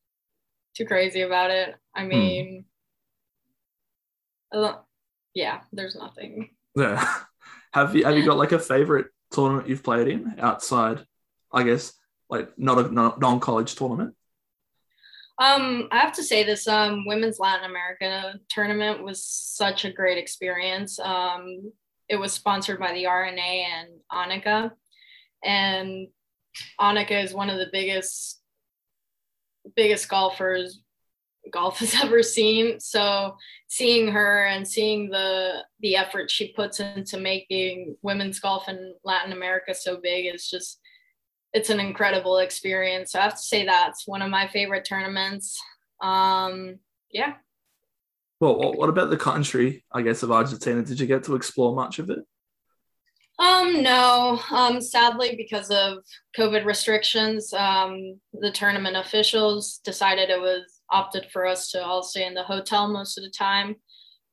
too 0.74 0.84
crazy 0.84 1.22
about 1.22 1.50
it. 1.50 1.74
I 1.94 2.04
mean, 2.04 2.64
uh, 4.52 4.74
yeah, 5.34 5.60
there's 5.72 5.96
nothing. 5.96 6.50
Yeah. 6.76 7.04
have 7.72 7.94
you 7.94 8.04
have 8.04 8.16
you 8.16 8.24
got 8.24 8.36
like 8.36 8.52
a 8.52 8.58
favorite 8.58 9.06
tournament 9.30 9.68
you've 9.68 9.82
played 9.82 10.08
in 10.08 10.36
outside? 10.38 11.04
I 11.52 11.62
guess 11.62 11.92
like 12.28 12.56
not 12.58 12.78
a 12.78 12.92
non 12.92 13.40
college 13.40 13.74
tournament. 13.74 14.14
Um, 15.38 15.88
I 15.90 15.98
have 15.98 16.12
to 16.14 16.22
say 16.22 16.44
this 16.44 16.68
um, 16.68 17.06
women's 17.06 17.38
Latin 17.38 17.68
America 17.68 18.34
tournament 18.50 19.02
was 19.02 19.24
such 19.24 19.84
a 19.84 19.92
great 19.92 20.18
experience. 20.18 20.98
Um, 20.98 21.72
it 22.10 22.16
was 22.16 22.32
sponsored 22.32 22.78
by 22.78 22.92
the 22.92 23.06
R&A 23.06 23.32
and 23.38 23.88
Annika, 24.12 24.72
and 25.42 26.08
Annika 26.78 27.24
is 27.24 27.32
one 27.32 27.48
of 27.48 27.58
the 27.58 27.70
biggest 27.72 28.38
biggest 29.76 30.08
golfers 30.08 30.80
golf 31.50 31.78
has 31.80 31.94
ever 32.02 32.22
seen. 32.22 32.80
So 32.80 33.36
seeing 33.68 34.08
her 34.08 34.46
and 34.46 34.66
seeing 34.66 35.10
the 35.10 35.64
the 35.80 35.96
effort 35.96 36.30
she 36.30 36.52
puts 36.52 36.80
into 36.80 37.18
making 37.18 37.96
women's 38.02 38.40
golf 38.40 38.68
in 38.68 38.94
Latin 39.04 39.32
America 39.32 39.74
so 39.74 39.98
big 40.00 40.32
is 40.34 40.48
just 40.48 40.80
it's 41.52 41.70
an 41.70 41.80
incredible 41.80 42.38
experience. 42.38 43.12
So 43.12 43.18
I 43.18 43.22
have 43.22 43.34
to 43.34 43.42
say 43.42 43.64
that's 43.64 44.06
one 44.06 44.22
of 44.22 44.30
my 44.30 44.46
favorite 44.48 44.84
tournaments. 44.84 45.60
Um, 46.00 46.78
yeah. 47.10 47.34
Well, 48.38 48.72
what 48.72 48.88
about 48.88 49.10
the 49.10 49.16
country? 49.16 49.84
I 49.92 50.02
guess 50.02 50.22
of 50.22 50.30
Argentina. 50.30 50.82
Did 50.82 51.00
you 51.00 51.06
get 51.06 51.24
to 51.24 51.34
explore 51.34 51.74
much 51.74 51.98
of 51.98 52.08
it? 52.08 52.20
Um, 53.40 53.82
no. 53.82 54.38
Um, 54.50 54.80
sadly, 54.80 55.34
because 55.34 55.70
of 55.70 56.04
COVID 56.36 56.66
restrictions, 56.66 57.52
um, 57.54 58.20
the 58.34 58.52
tournament 58.52 58.96
officials 58.96 59.80
decided 59.82 60.28
it 60.28 60.40
was 60.40 60.79
opted 60.90 61.26
for 61.32 61.46
us 61.46 61.70
to 61.70 61.84
all 61.84 62.02
stay 62.02 62.26
in 62.26 62.34
the 62.34 62.42
hotel 62.42 62.88
most 62.88 63.18
of 63.18 63.24
the 63.24 63.30
time. 63.30 63.76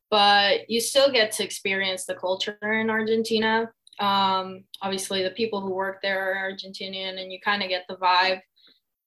But 0.10 0.70
you 0.70 0.80
still 0.80 1.12
get 1.12 1.32
to 1.34 1.44
experience 1.44 2.06
the 2.06 2.16
culture 2.16 2.58
in 2.62 2.90
Argentina. 2.90 3.70
Um, 4.00 4.64
obviously, 4.82 5.24
the 5.24 5.32
people 5.32 5.62
who 5.62 5.74
work 5.74 6.02
there 6.02 6.34
are 6.34 6.52
Argentinian, 6.52 7.22
and 7.22 7.32
you 7.32 7.40
kind 7.44 7.64
of 7.64 7.70
get 7.70 7.86
the 7.90 7.98
vibe. 7.98 8.40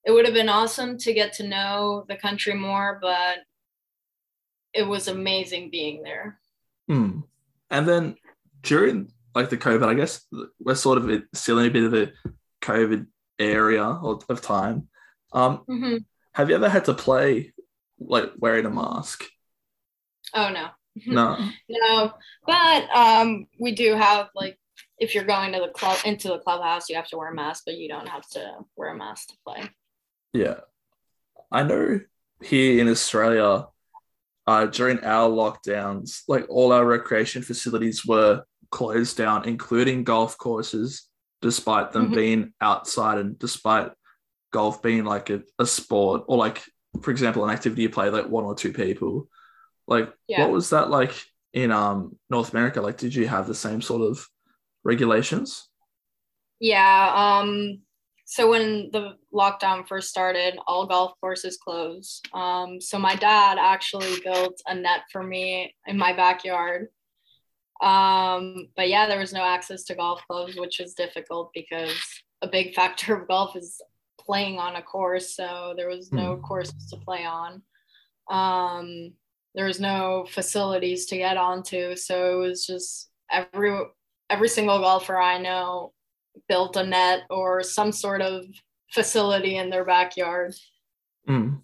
It 0.04 0.10
would 0.12 0.24
have 0.24 0.34
been 0.34 0.48
awesome 0.48 0.98
to 0.98 1.12
get 1.12 1.32
to 1.34 1.46
know 1.46 2.04
the 2.08 2.16
country 2.16 2.54
more, 2.54 2.98
but 3.00 3.38
it 4.72 4.82
was 4.82 5.08
amazing 5.08 5.70
being 5.70 6.02
there. 6.02 6.38
Hmm. 6.88 7.20
And 7.70 7.88
then 7.88 8.16
during 8.62 9.12
like 9.34 9.50
the 9.50 9.56
COVID, 9.56 9.86
I 9.86 9.94
guess 9.94 10.26
we're 10.58 10.74
sort 10.74 10.98
of 10.98 11.22
still 11.34 11.58
in 11.58 11.66
a 11.66 11.70
bit 11.70 11.84
of 11.84 11.94
a 11.94 12.12
COVID 12.62 13.06
area 13.38 13.82
of 13.82 14.40
time. 14.42 14.88
Um, 15.32 15.62
mm-hmm. 15.68 15.96
Have 16.40 16.48
you 16.48 16.54
ever 16.54 16.70
had 16.70 16.86
to 16.86 16.94
play 16.94 17.52
like 17.98 18.32
wearing 18.38 18.64
a 18.64 18.70
mask? 18.70 19.26
Oh 20.34 20.48
no. 20.48 20.68
No. 21.06 21.36
no. 21.68 22.12
But 22.46 22.96
um 22.96 23.46
we 23.58 23.72
do 23.74 23.94
have 23.94 24.30
like 24.34 24.58
if 24.98 25.14
you're 25.14 25.24
going 25.24 25.52
to 25.52 25.60
the 25.60 25.68
club 25.68 25.98
into 26.06 26.28
the 26.28 26.38
clubhouse, 26.38 26.88
you 26.88 26.96
have 26.96 27.08
to 27.08 27.18
wear 27.18 27.30
a 27.30 27.34
mask, 27.34 27.64
but 27.66 27.76
you 27.76 27.88
don't 27.90 28.08
have 28.08 28.26
to 28.30 28.52
wear 28.74 28.88
a 28.88 28.96
mask 28.96 29.28
to 29.28 29.34
play. 29.46 29.68
Yeah. 30.32 30.60
I 31.52 31.62
know 31.62 32.00
here 32.42 32.80
in 32.80 32.88
Australia, 32.88 33.66
uh, 34.46 34.64
during 34.64 35.00
our 35.00 35.28
lockdowns, 35.28 36.22
like 36.26 36.46
all 36.48 36.72
our 36.72 36.86
recreation 36.86 37.42
facilities 37.42 38.06
were 38.06 38.44
closed 38.70 39.18
down, 39.18 39.46
including 39.46 40.04
golf 40.04 40.38
courses, 40.38 41.06
despite 41.42 41.92
them 41.92 42.06
mm-hmm. 42.06 42.14
being 42.14 42.52
outside 42.62 43.18
and 43.18 43.38
despite 43.38 43.90
golf 44.50 44.82
being 44.82 45.04
like 45.04 45.30
a, 45.30 45.42
a 45.58 45.66
sport 45.66 46.24
or 46.26 46.36
like 46.36 46.62
for 47.02 47.10
example 47.10 47.44
an 47.44 47.50
activity 47.50 47.82
you 47.82 47.90
play 47.90 48.10
like 48.10 48.28
one 48.28 48.44
or 48.44 48.54
two 48.54 48.72
people 48.72 49.28
like 49.86 50.12
yeah. 50.28 50.40
what 50.42 50.50
was 50.50 50.70
that 50.70 50.90
like 50.90 51.12
in 51.52 51.70
um 51.70 52.16
north 52.30 52.52
america? 52.52 52.80
Like 52.80 52.96
did 52.96 53.14
you 53.14 53.26
have 53.26 53.46
the 53.46 53.54
same 53.54 53.82
sort 53.82 54.02
of 54.02 54.26
regulations? 54.84 55.68
Yeah 56.60 57.12
um 57.14 57.80
so 58.24 58.48
when 58.48 58.90
the 58.92 59.16
lockdown 59.34 59.86
first 59.86 60.08
started 60.08 60.56
all 60.68 60.86
golf 60.86 61.12
courses 61.20 61.58
closed. 61.58 62.26
Um 62.32 62.80
so 62.80 62.98
my 62.98 63.16
dad 63.16 63.58
actually 63.58 64.20
built 64.22 64.60
a 64.66 64.74
net 64.74 65.02
for 65.12 65.22
me 65.22 65.74
in 65.86 65.98
my 65.98 66.12
backyard. 66.12 66.88
Um 67.82 68.68
but 68.76 68.88
yeah 68.88 69.06
there 69.06 69.18
was 69.18 69.32
no 69.32 69.42
access 69.42 69.84
to 69.84 69.94
golf 69.96 70.22
clubs 70.28 70.56
which 70.56 70.78
was 70.78 70.94
difficult 70.94 71.50
because 71.52 71.98
a 72.42 72.48
big 72.48 72.74
factor 72.78 73.16
of 73.16 73.26
golf 73.26 73.56
is 73.56 73.80
playing 74.24 74.58
on 74.58 74.76
a 74.76 74.82
course, 74.82 75.34
so 75.34 75.74
there 75.76 75.88
was 75.88 76.12
no 76.12 76.36
mm. 76.36 76.42
courses 76.42 76.88
to 76.90 76.96
play 76.96 77.24
on. 77.24 77.62
Um, 78.30 79.12
there 79.54 79.66
was 79.66 79.80
no 79.80 80.26
facilities 80.28 81.06
to 81.06 81.16
get 81.16 81.36
onto, 81.36 81.96
so 81.96 82.34
it 82.34 82.46
was 82.46 82.66
just 82.66 83.10
every 83.30 83.76
every 84.28 84.48
single 84.48 84.78
golfer 84.78 85.18
I 85.18 85.38
know 85.38 85.92
built 86.48 86.76
a 86.76 86.84
net 86.84 87.22
or 87.30 87.62
some 87.62 87.92
sort 87.92 88.22
of 88.22 88.44
facility 88.92 89.56
in 89.56 89.70
their 89.70 89.84
backyard. 89.84 90.54
Mm. 91.28 91.62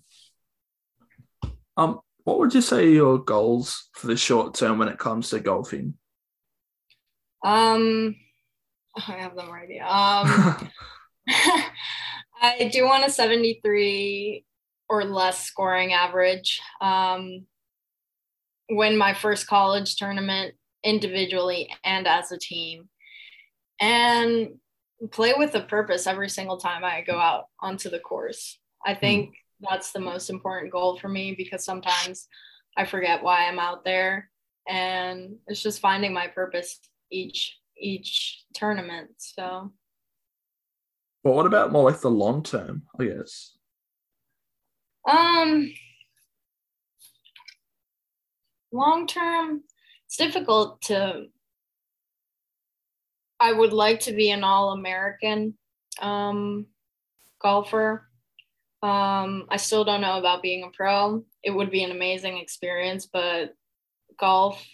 Um, 1.76 2.00
what 2.24 2.38
would 2.38 2.54
you 2.54 2.60
say 2.60 2.90
your 2.90 3.18
goals 3.18 3.88
for 3.92 4.08
the 4.08 4.16
short 4.16 4.54
term 4.54 4.78
when 4.78 4.88
it 4.88 4.98
comes 4.98 5.30
to 5.30 5.40
golfing? 5.40 5.94
Um, 7.44 8.16
I 8.96 9.12
have 9.12 9.36
them 9.36 9.50
right 9.50 9.68
here. 9.68 9.84
Um, 9.84 10.68
I 12.40 12.70
do 12.72 12.84
want 12.84 13.04
a 13.04 13.10
73 13.10 14.44
or 14.88 15.04
less 15.04 15.44
scoring 15.44 15.92
average. 15.92 16.60
Um, 16.80 17.46
win 18.70 18.96
my 18.96 19.14
first 19.14 19.46
college 19.46 19.96
tournament 19.96 20.54
individually 20.84 21.70
and 21.84 22.06
as 22.06 22.32
a 22.32 22.38
team. 22.38 22.88
And 23.80 24.58
play 25.10 25.34
with 25.36 25.54
a 25.54 25.60
purpose 25.60 26.06
every 26.06 26.28
single 26.28 26.56
time 26.56 26.84
I 26.84 27.02
go 27.02 27.18
out 27.18 27.46
onto 27.60 27.90
the 27.90 27.98
course. 27.98 28.58
I 28.84 28.94
hmm. 28.94 29.00
think 29.00 29.30
mm. 29.30 29.68
that's 29.68 29.92
the 29.92 30.00
most 30.00 30.30
important 30.30 30.72
goal 30.72 30.98
for 30.98 31.08
me 31.08 31.34
because 31.36 31.64
sometimes 31.64 32.28
I 32.76 32.84
forget 32.84 33.22
why 33.22 33.46
I'm 33.46 33.58
out 33.58 33.84
there 33.84 34.30
and 34.68 35.36
it's 35.46 35.62
just 35.62 35.80
finding 35.80 36.12
my 36.12 36.26
purpose 36.26 36.80
each 37.10 37.56
each 37.78 38.44
tournament. 38.54 39.10
So 39.18 39.72
but 41.26 41.34
what 41.34 41.46
about 41.46 41.72
more 41.72 41.90
like 41.90 42.00
the 42.00 42.08
long 42.08 42.44
term, 42.44 42.84
I 43.00 43.06
guess? 43.06 43.56
Um, 45.10 45.72
long 48.70 49.08
term, 49.08 49.64
it's 50.06 50.16
difficult 50.16 50.82
to. 50.82 51.24
I 53.40 53.52
would 53.52 53.72
like 53.72 53.98
to 54.00 54.12
be 54.12 54.30
an 54.30 54.44
all 54.44 54.70
American 54.70 55.58
um, 56.00 56.66
golfer. 57.42 58.08
Um, 58.84 59.46
I 59.50 59.56
still 59.56 59.82
don't 59.82 60.02
know 60.02 60.20
about 60.20 60.42
being 60.42 60.62
a 60.62 60.70
pro. 60.70 61.24
It 61.42 61.50
would 61.50 61.72
be 61.72 61.82
an 61.82 61.90
amazing 61.90 62.38
experience, 62.38 63.08
but 63.12 63.52
golf, 64.16 64.64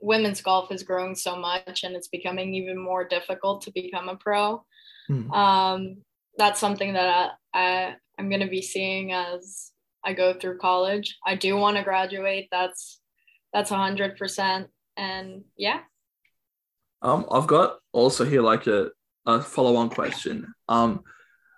women's 0.00 0.40
golf 0.40 0.72
is 0.72 0.82
growing 0.82 1.14
so 1.14 1.36
much 1.36 1.84
and 1.84 1.94
it's 1.94 2.08
becoming 2.08 2.52
even 2.54 2.82
more 2.82 3.06
difficult 3.06 3.62
to 3.62 3.70
become 3.70 4.08
a 4.08 4.16
pro. 4.16 4.64
Mm. 5.10 5.32
Um, 5.34 5.96
that's 6.38 6.60
something 6.60 6.92
that 6.94 7.32
I, 7.52 7.58
I 7.58 7.94
I'm 8.18 8.28
going 8.28 8.40
to 8.42 8.46
be 8.48 8.62
seeing 8.62 9.12
as 9.12 9.72
I 10.04 10.12
go 10.14 10.32
through 10.34 10.58
college. 10.58 11.18
I 11.26 11.34
do 11.34 11.56
want 11.56 11.76
to 11.76 11.82
graduate. 11.82 12.48
That's 12.50 13.00
that's 13.52 13.70
a 13.70 13.76
hundred 13.76 14.16
percent. 14.16 14.68
And 14.96 15.44
yeah. 15.56 15.80
Um, 17.02 17.26
I've 17.30 17.46
got 17.46 17.78
also 17.92 18.24
here 18.24 18.42
like 18.42 18.66
a 18.66 18.90
a 19.26 19.40
follow-on 19.40 19.90
question. 19.90 20.52
Um, 20.68 21.02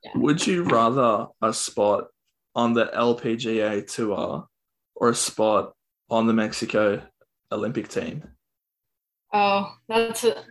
Yeah. 0.04 0.12
would 0.16 0.44
you 0.46 0.64
rather 0.64 1.26
a 1.40 1.52
spot 1.52 2.08
on 2.54 2.72
the 2.74 2.86
LPGA 2.86 3.86
tour 3.86 4.48
or 4.96 5.08
a 5.08 5.14
spot 5.14 5.72
on 6.10 6.26
the 6.26 6.32
Mexico 6.32 7.02
Olympic 7.50 7.88
team? 7.88 8.24
Oh, 9.32 9.72
that's 9.88 10.24
a, 10.24 10.44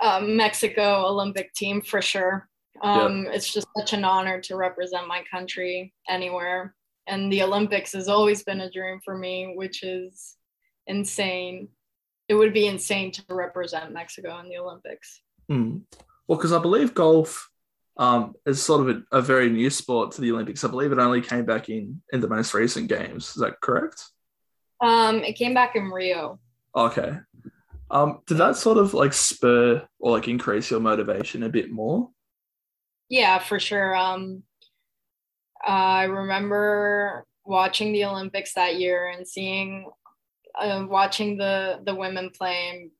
a 0.00 0.20
Mexico 0.20 1.06
Olympic 1.06 1.52
team 1.54 1.80
for 1.80 2.02
sure. 2.02 2.48
Um, 2.82 3.26
It's 3.30 3.52
just 3.52 3.66
such 3.76 3.92
an 3.92 4.04
honor 4.04 4.40
to 4.42 4.56
represent 4.56 5.06
my 5.06 5.22
country 5.30 5.94
anywhere. 6.08 6.74
And 7.06 7.32
the 7.32 7.42
Olympics 7.42 7.92
has 7.92 8.08
always 8.08 8.42
been 8.42 8.60
a 8.60 8.70
dream 8.70 9.00
for 9.04 9.16
me, 9.16 9.52
which 9.54 9.82
is 9.82 10.36
insane. 10.86 11.68
It 12.28 12.34
would 12.34 12.54
be 12.54 12.66
insane 12.66 13.12
to 13.12 13.22
represent 13.28 13.92
Mexico 13.92 14.38
in 14.40 14.48
the 14.48 14.58
Olympics. 14.58 15.20
Hmm. 15.48 15.78
Well, 16.26 16.38
because 16.38 16.52
I 16.52 16.58
believe 16.58 16.94
golf 16.94 17.50
um, 17.96 18.34
is 18.46 18.62
sort 18.62 18.88
of 18.88 18.96
a, 18.96 19.18
a 19.18 19.22
very 19.22 19.50
new 19.50 19.70
sport 19.70 20.12
to 20.12 20.20
the 20.20 20.32
Olympics. 20.32 20.64
I 20.64 20.68
believe 20.68 20.92
it 20.92 20.98
only 20.98 21.20
came 21.20 21.44
back 21.44 21.68
in 21.68 22.02
in 22.12 22.20
the 22.20 22.28
most 22.28 22.54
recent 22.54 22.88
games. 22.88 23.28
Is 23.28 23.34
that 23.36 23.60
correct? 23.60 24.02
Um, 24.80 25.16
it 25.16 25.34
came 25.34 25.54
back 25.54 25.76
in 25.76 25.90
Rio. 25.90 26.40
Okay. 26.74 27.18
Um, 27.94 28.22
did 28.26 28.38
that 28.38 28.56
sort 28.56 28.76
of 28.76 28.92
like 28.92 29.12
spur 29.12 29.86
or 30.00 30.10
like 30.10 30.26
increase 30.26 30.68
your 30.68 30.80
motivation 30.80 31.44
a 31.44 31.48
bit 31.48 31.70
more? 31.70 32.10
Yeah, 33.08 33.38
for 33.38 33.60
sure. 33.60 33.94
Um, 33.94 34.42
I 35.64 36.04
remember 36.04 37.24
watching 37.44 37.92
the 37.92 38.04
Olympics 38.06 38.54
that 38.54 38.80
year 38.80 39.10
and 39.10 39.26
seeing, 39.26 39.88
uh, 40.60 40.84
watching 40.88 41.38
the 41.38 41.80
the 41.86 41.94
women 41.94 42.30
play, 42.36 42.90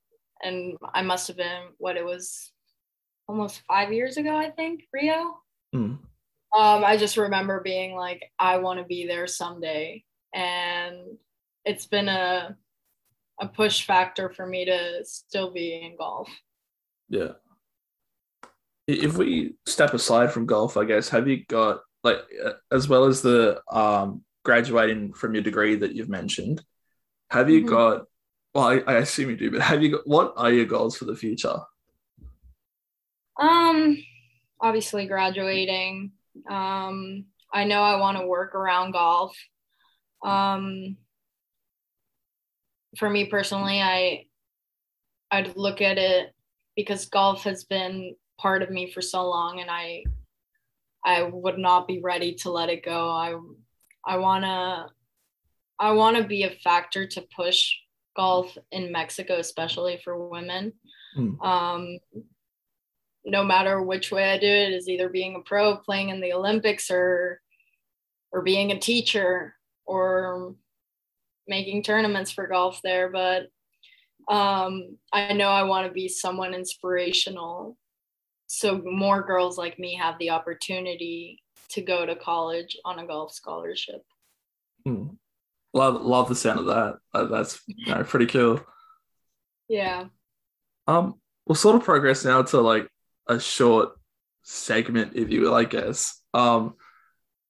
and 0.42 0.76
I 0.94 1.02
must 1.02 1.26
have 1.26 1.36
been 1.36 1.62
what 1.78 1.96
it 1.96 2.04
was, 2.04 2.52
almost 3.26 3.62
five 3.66 3.92
years 3.92 4.16
ago, 4.16 4.36
I 4.36 4.50
think, 4.50 4.84
Rio. 4.92 5.40
Hmm. 5.72 5.94
Um, 6.56 6.84
I 6.84 6.96
just 6.96 7.16
remember 7.16 7.60
being 7.62 7.96
like, 7.96 8.22
I 8.38 8.58
want 8.58 8.78
to 8.78 8.84
be 8.84 9.08
there 9.08 9.26
someday, 9.26 10.04
and 10.32 11.18
it's 11.64 11.86
been 11.86 12.08
a 12.08 12.56
a 13.40 13.48
push 13.48 13.84
factor 13.86 14.30
for 14.30 14.46
me 14.46 14.64
to 14.64 15.04
still 15.04 15.50
be 15.50 15.82
in 15.84 15.96
golf. 15.96 16.28
Yeah. 17.08 17.32
If 18.86 19.16
we 19.16 19.54
step 19.66 19.94
aside 19.94 20.30
from 20.32 20.46
golf, 20.46 20.76
I 20.76 20.84
guess, 20.84 21.08
have 21.08 21.26
you 21.26 21.44
got 21.46 21.80
like 22.02 22.18
uh, 22.44 22.52
as 22.70 22.86
well 22.86 23.04
as 23.04 23.22
the 23.22 23.62
um, 23.70 24.22
graduating 24.44 25.14
from 25.14 25.34
your 25.34 25.42
degree 25.42 25.74
that 25.76 25.94
you've 25.94 26.10
mentioned, 26.10 26.62
have 27.30 27.48
you 27.48 27.62
Mhm. 27.64 27.68
got? 27.68 28.06
Well, 28.54 28.64
I, 28.64 28.82
I 28.86 28.94
assume 28.98 29.30
you 29.30 29.36
do, 29.36 29.50
but 29.50 29.62
have 29.62 29.82
you 29.82 29.92
got? 29.92 30.06
What 30.06 30.34
are 30.36 30.52
your 30.52 30.66
goals 30.66 30.96
for 30.96 31.06
the 31.06 31.16
future? 31.16 31.56
Um, 33.40 33.96
obviously 34.60 35.06
graduating. 35.06 36.12
Um, 36.48 37.24
I 37.52 37.64
know 37.64 37.82
I 37.82 37.96
want 37.96 38.18
to 38.18 38.26
work 38.26 38.54
around 38.54 38.92
golf. 38.92 39.36
Um, 40.22 40.96
for 42.98 43.10
me 43.10 43.26
personally, 43.26 43.80
I 43.80 44.26
I'd 45.30 45.56
look 45.56 45.80
at 45.80 45.98
it 45.98 46.32
because 46.76 47.06
golf 47.06 47.44
has 47.44 47.64
been 47.64 48.14
part 48.38 48.62
of 48.62 48.70
me 48.70 48.90
for 48.90 49.02
so 49.02 49.28
long, 49.28 49.60
and 49.60 49.70
I 49.70 50.04
I 51.04 51.22
would 51.22 51.58
not 51.58 51.86
be 51.86 52.00
ready 52.00 52.34
to 52.36 52.50
let 52.50 52.68
it 52.68 52.84
go. 52.84 53.10
I 53.10 53.38
I 54.06 54.18
wanna 54.18 54.88
I 55.78 55.92
want 55.92 56.16
to 56.16 56.24
be 56.24 56.44
a 56.44 56.50
factor 56.50 57.06
to 57.06 57.26
push 57.34 57.72
golf 58.16 58.56
in 58.70 58.92
Mexico, 58.92 59.38
especially 59.38 60.00
for 60.02 60.28
women. 60.28 60.72
Hmm. 61.14 61.40
Um, 61.40 61.98
no 63.24 63.42
matter 63.42 63.82
which 63.82 64.12
way 64.12 64.30
I 64.30 64.38
do 64.38 64.46
it, 64.46 64.72
is 64.72 64.88
either 64.88 65.08
being 65.08 65.34
a 65.34 65.40
pro, 65.40 65.76
playing 65.76 66.10
in 66.10 66.20
the 66.20 66.32
Olympics, 66.32 66.90
or 66.90 67.40
or 68.30 68.42
being 68.42 68.70
a 68.70 68.78
teacher, 68.78 69.54
or 69.86 70.54
making 71.46 71.82
tournaments 71.82 72.30
for 72.30 72.46
golf 72.46 72.80
there. 72.82 73.10
But 73.10 73.48
um, 74.32 74.96
I 75.12 75.32
know 75.32 75.48
I 75.48 75.64
want 75.64 75.86
to 75.86 75.92
be 75.92 76.08
someone 76.08 76.54
inspirational, 76.54 77.76
so 78.46 78.80
more 78.84 79.22
girls 79.22 79.58
like 79.58 79.78
me 79.78 79.96
have 79.96 80.18
the 80.18 80.30
opportunity 80.30 81.42
to 81.70 81.82
go 81.82 82.06
to 82.06 82.14
college 82.14 82.76
on 82.84 82.98
a 82.98 83.06
golf 83.06 83.32
scholarship. 83.32 84.02
Hmm. 84.84 85.08
Love, 85.72 86.00
love 86.02 86.28
the 86.28 86.36
sound 86.36 86.60
of 86.60 86.66
that. 86.66 86.98
That's 87.30 87.60
you 87.66 87.92
know, 87.92 88.04
pretty 88.04 88.26
cool. 88.26 88.60
Yeah. 89.68 90.04
Um, 90.86 91.14
we'll 91.46 91.56
sort 91.56 91.76
of 91.76 91.84
progress 91.84 92.24
now 92.24 92.42
to 92.42 92.60
like 92.60 92.88
a 93.26 93.40
short 93.40 93.92
segment, 94.42 95.16
if 95.16 95.30
you 95.30 95.40
will, 95.40 95.54
I 95.54 95.64
guess. 95.64 96.20
Um, 96.32 96.74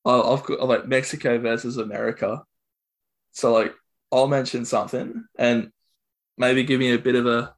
got 0.04 0.68
like 0.68 0.86
Mexico 0.86 1.38
versus 1.38 1.76
America. 1.76 2.42
So 3.32 3.52
like, 3.52 3.74
I'll 4.14 4.28
mention 4.28 4.64
something 4.64 5.24
and 5.36 5.70
maybe 6.38 6.62
give 6.62 6.78
me 6.78 6.92
a 6.92 6.98
bit 6.98 7.16
of 7.16 7.26
a 7.26 7.54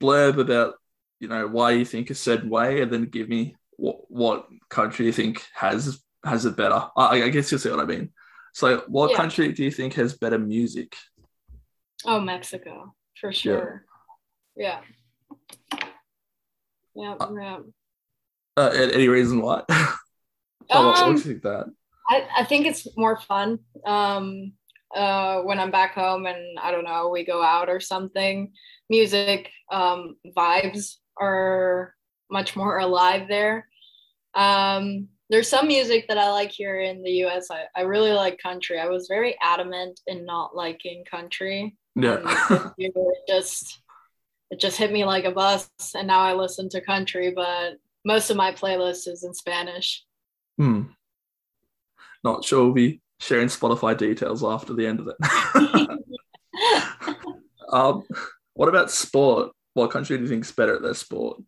blurb 0.00 0.38
about 0.38 0.74
you 1.20 1.28
know 1.28 1.46
why 1.46 1.70
you 1.70 1.84
think 1.84 2.10
a 2.10 2.16
certain 2.16 2.50
way, 2.50 2.82
and 2.82 2.92
then 2.92 3.04
give 3.04 3.28
me 3.28 3.54
what 3.76 4.10
what 4.10 4.48
country 4.68 5.06
you 5.06 5.12
think 5.12 5.46
has 5.54 6.02
has 6.24 6.44
it 6.44 6.56
better. 6.56 6.88
I, 6.96 7.22
I 7.22 7.28
guess 7.28 7.50
you'll 7.50 7.60
see 7.60 7.70
what 7.70 7.78
I 7.78 7.84
mean. 7.84 8.10
So, 8.54 8.82
what 8.88 9.12
Yeah. 9.12 9.16
country 9.18 9.52
do 9.52 9.62
you 9.62 9.70
think 9.70 9.94
has 9.94 10.18
better 10.18 10.38
music? 10.38 10.96
Oh, 12.04 12.18
Mexico 12.20 12.94
for 13.20 13.32
sure. 13.32 13.84
Yeah. 14.56 14.80
Yeah. 16.96 17.14
yeah. 17.30 17.58
Uh, 18.56 18.70
any 18.72 19.08
reason 19.08 19.40
why? 19.40 19.62
Um, 20.70 20.94
do 20.94 21.10
you 21.10 21.18
think 21.18 21.42
that? 21.42 21.66
I, 22.08 22.26
I 22.38 22.44
think 22.44 22.66
it's 22.66 22.86
more 22.96 23.18
fun 23.20 23.58
um, 23.84 24.54
uh, 24.94 25.40
when 25.42 25.58
I'm 25.58 25.70
back 25.70 25.94
home 25.94 26.26
and 26.26 26.58
I 26.60 26.70
don't 26.70 26.84
know, 26.84 27.08
we 27.08 27.24
go 27.24 27.42
out 27.42 27.68
or 27.68 27.80
something. 27.80 28.52
Music 28.90 29.50
um, 29.70 30.16
vibes 30.36 30.96
are 31.20 31.94
much 32.30 32.56
more 32.56 32.78
alive 32.80 33.28
there. 33.28 33.68
Um, 34.34 35.08
there's 35.30 35.48
some 35.48 35.66
music 35.66 36.08
that 36.08 36.18
I 36.18 36.30
like 36.30 36.50
here 36.50 36.80
in 36.80 37.02
the 37.02 37.24
US. 37.24 37.50
I, 37.50 37.64
I 37.74 37.82
really 37.82 38.12
like 38.12 38.38
country. 38.38 38.78
I 38.78 38.88
was 38.88 39.08
very 39.08 39.36
adamant 39.40 39.98
in 40.06 40.26
not 40.26 40.54
liking 40.54 41.04
country. 41.10 41.76
Yeah. 41.94 42.20
And 42.50 42.72
it 42.78 43.22
just 43.28 43.80
it 44.50 44.60
just 44.60 44.76
hit 44.76 44.92
me 44.92 45.06
like 45.06 45.24
a 45.24 45.30
bus 45.30 45.70
and 45.94 46.06
now 46.06 46.20
I 46.20 46.34
listen 46.34 46.68
to 46.70 46.82
country, 46.82 47.32
but 47.34 47.74
most 48.04 48.28
of 48.28 48.36
my 48.36 48.52
playlist 48.52 49.08
is 49.08 49.24
in 49.24 49.32
Spanish. 49.32 50.04
Hmm. 50.58 50.82
Not 52.22 52.44
sure 52.44 52.72
be 52.72 53.00
sharing 53.22 53.46
Spotify 53.46 53.96
details 53.96 54.42
after 54.42 54.74
the 54.74 54.84
end 54.84 54.98
of 54.98 55.08
it. 55.08 55.16
um, 57.72 58.02
what 58.54 58.68
about 58.68 58.90
sport? 58.90 59.52
What 59.74 59.92
country 59.92 60.16
do 60.16 60.24
you 60.24 60.28
think's 60.28 60.50
better 60.50 60.74
at 60.74 60.82
their 60.82 60.94
sport? 60.94 61.40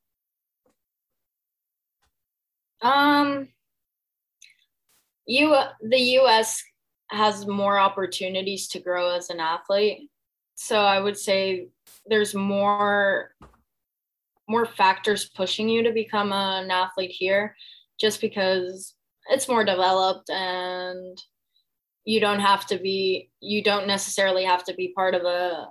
Um, 2.81 3.49
you 5.27 5.57
the 5.83 5.99
U.S. 5.99 6.63
has 7.11 7.47
more 7.47 7.79
opportunities 7.79 8.69
to 8.69 8.79
grow 8.79 9.11
as 9.11 9.31
an 9.31 9.41
athlete, 9.41 10.11
so 10.55 10.79
I 10.79 11.01
would 11.01 11.19
say 11.19 11.69
there's 12.07 12.35
more 12.35 13.33
more 14.49 14.67
factors 14.67 15.29
pushing 15.35 15.69
you 15.69 15.83
to 15.83 15.93
become 15.93 16.33
an 16.33 16.71
athlete 16.71 17.11
here, 17.11 17.57
just 17.99 18.21
because 18.21 18.95
it's 19.29 19.49
more 19.49 19.65
developed 19.65 20.31
and 20.31 21.19
you 22.05 22.21
don't 22.21 22.41
have 22.41 22.67
to 22.67 22.79
be 22.79 23.31
you 23.41 23.63
don't 23.63 23.87
necessarily 23.87 24.45
have 24.45 24.65
to 24.65 24.75
be 24.75 24.93
part 24.95 25.15
of 25.15 25.23
a 25.23 25.69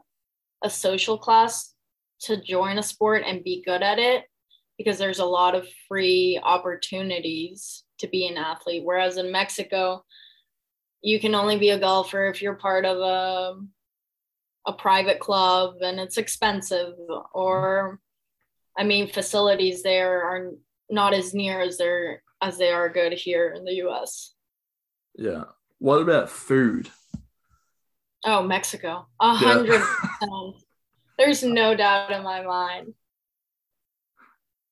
a 0.64 0.70
social 0.70 1.18
class 1.18 1.74
to 2.22 2.42
join 2.42 2.78
a 2.78 2.84
sport 2.84 3.24
and 3.26 3.44
be 3.44 3.64
good 3.66 3.84
at 3.84 4.00
it 4.00 4.24
because 4.78 4.98
there's 4.98 5.20
a 5.20 5.26
lot 5.26 5.56
of 5.56 5.68
free 5.88 6.40
opportunities 6.42 7.84
to 8.00 8.08
be 8.08 8.28
an 8.28 8.38
athlete. 8.38 8.84
Whereas 8.84 9.18
in 9.18 9.32
Mexico, 9.32 10.04
you 11.02 11.20
can 11.20 11.36
only 11.36 11.58
be 11.58 11.70
a 11.70 11.80
golfer 11.80 12.28
if 12.28 12.42
you're 12.42 12.56
part 12.56 12.86
of 12.86 12.98
a 12.98 13.56
a 14.66 14.72
private 14.72 15.20
club 15.20 15.76
and 15.82 16.00
it's 16.00 16.18
expensive 16.18 16.94
or 17.34 18.00
I 18.78 18.86
mean 18.86 19.10
facilities 19.10 19.84
there 19.84 20.24
are 20.24 20.52
not 20.90 21.14
as 21.14 21.34
near 21.34 21.60
as 21.60 21.78
they're 21.78 22.24
as 22.42 22.58
they 22.58 22.72
are 22.72 22.88
good 22.88 23.12
here 23.12 23.54
in 23.56 23.66
the 23.66 23.86
US. 23.88 24.34
Yeah. 25.16 25.44
What 25.84 26.02
about 26.02 26.30
food? 26.30 26.90
Oh, 28.24 28.42
Mexico. 28.42 29.06
A 29.20 29.34
hundred 29.34 29.82
percent. 30.22 30.56
There's 31.20 31.44
no 31.44 31.76
doubt 31.76 32.14
in 32.14 32.24
my 32.24 32.42
mind. 32.42 32.94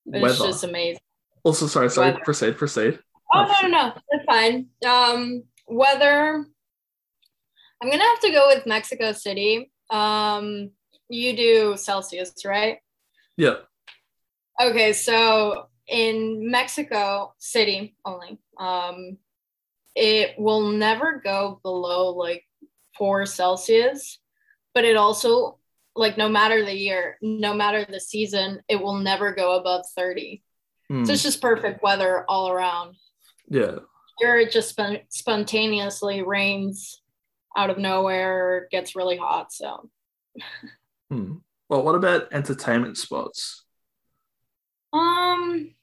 It's 0.06 0.22
Weather. 0.22 0.52
just 0.52 0.64
amazing. 0.64 1.02
Also, 1.44 1.68
sorry, 1.68 1.90
sorry. 1.90 2.12
Weather. 2.12 2.24
Proceed, 2.24 2.58
proceed. 2.58 3.00
Oh 3.34 3.44
no, 3.44 3.68
no, 3.68 3.78
no, 3.78 3.94
that's 4.10 4.26
fine. 4.26 4.68
Um, 4.88 5.44
weather. 5.68 6.46
I'm 7.84 7.90
gonna 7.90 8.02
have 8.02 8.22
to 8.22 8.32
go 8.32 8.48
with 8.48 8.66
Mexico 8.66 9.12
City. 9.12 9.70
Um, 9.90 10.72
you 11.10 11.36
do 11.36 11.76
Celsius, 11.76 12.32
right? 12.46 12.78
Yeah. 13.36 13.56
Okay, 14.62 14.94
so 14.94 15.68
in 15.90 16.50
Mexico 16.50 17.34
City 17.38 17.98
only, 18.06 18.40
um, 18.58 19.18
it 19.96 20.38
will 20.38 20.70
never 20.72 21.22
go 21.24 21.60
below 21.64 22.10
like 22.12 22.44
four 22.98 23.26
Celsius, 23.26 24.20
but 24.74 24.86
it 24.86 24.96
also 24.96 25.58
like 25.96 26.18
no 26.18 26.30
matter 26.30 26.64
the 26.64 26.74
year, 26.74 27.18
no 27.22 27.54
matter 27.54 27.86
the 27.90 28.00
season, 28.00 28.62
it 28.70 28.78
will 28.82 28.96
never 28.96 29.34
go 29.34 29.58
above 29.60 29.84
30. 29.96 30.42
Hmm. 30.90 31.04
So 31.04 31.12
it's 31.14 31.24
just 31.24 31.42
perfect 31.42 31.84
weather 31.84 32.24
all 32.30 32.50
around. 32.50 32.96
yeah. 33.50 33.80
Here 34.20 34.38
it 34.38 34.52
just 34.52 34.70
spon- 34.70 35.00
spontaneously 35.10 36.22
rains 36.22 37.02
out 37.58 37.70
of 37.72 37.78
nowhere, 37.78 38.68
gets 38.72 38.96
really 38.96 39.18
hot. 39.18 39.52
So 39.52 39.90
Hmm. 41.10 41.36
Well, 41.70 41.84
what 41.84 41.96
about 41.96 42.32
entertainment 42.32 42.98
spots? 42.98 43.66
um 44.94 45.74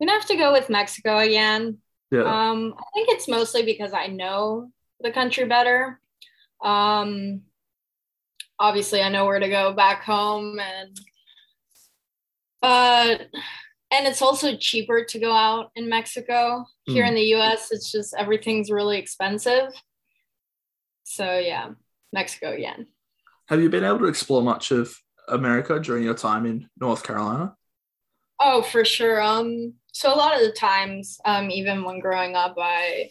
I'm 0.00 0.06
gonna 0.06 0.12
have 0.18 0.28
to 0.28 0.36
go 0.36 0.52
with 0.52 0.68
Mexico 0.70 1.18
again. 1.18 1.78
Yeah. 2.10 2.22
Um, 2.22 2.74
I 2.78 2.82
think 2.94 3.08
it's 3.10 3.28
mostly 3.28 3.62
because 3.64 3.92
I 3.92 4.06
know 4.06 4.70
the 5.00 5.10
country 5.12 5.44
better. 5.44 6.00
Um, 6.64 7.42
obviously, 8.58 9.02
I 9.02 9.08
know 9.10 9.26
where 9.26 9.38
to 9.38 9.48
go 9.48 9.72
back 9.72 10.02
home, 10.04 10.58
and 10.58 10.98
but 12.60 13.28
and 13.90 14.06
it's 14.06 14.20
also 14.22 14.56
cheaper 14.56 15.04
to 15.04 15.18
go 15.18 15.32
out 15.32 15.70
in 15.76 15.88
Mexico. 15.88 16.66
Here 16.84 17.04
Mm. 17.04 17.08
in 17.08 17.14
the 17.14 17.22
U.S., 17.36 17.68
it's 17.70 17.90
just 17.92 18.14
everything's 18.18 18.70
really 18.70 18.98
expensive. 18.98 19.70
So 21.04 21.38
yeah, 21.38 21.70
Mexico 22.12 22.52
again. 22.52 22.86
Have 23.48 23.60
you 23.62 23.70
been 23.70 23.84
able 23.84 24.00
to 24.00 24.06
explore 24.06 24.42
much 24.42 24.70
of 24.70 24.94
America 25.28 25.78
during 25.80 26.04
your 26.04 26.14
time 26.14 26.44
in 26.46 26.68
North 26.78 27.02
Carolina? 27.02 27.54
Oh, 28.40 28.62
for 28.62 28.84
sure. 28.84 29.20
Um, 29.22 29.74
so 29.98 30.14
a 30.14 30.16
lot 30.16 30.36
of 30.36 30.46
the 30.46 30.52
times, 30.52 31.18
um, 31.24 31.50
even 31.50 31.82
when 31.82 31.98
growing 31.98 32.36
up, 32.36 32.54
I 32.56 33.10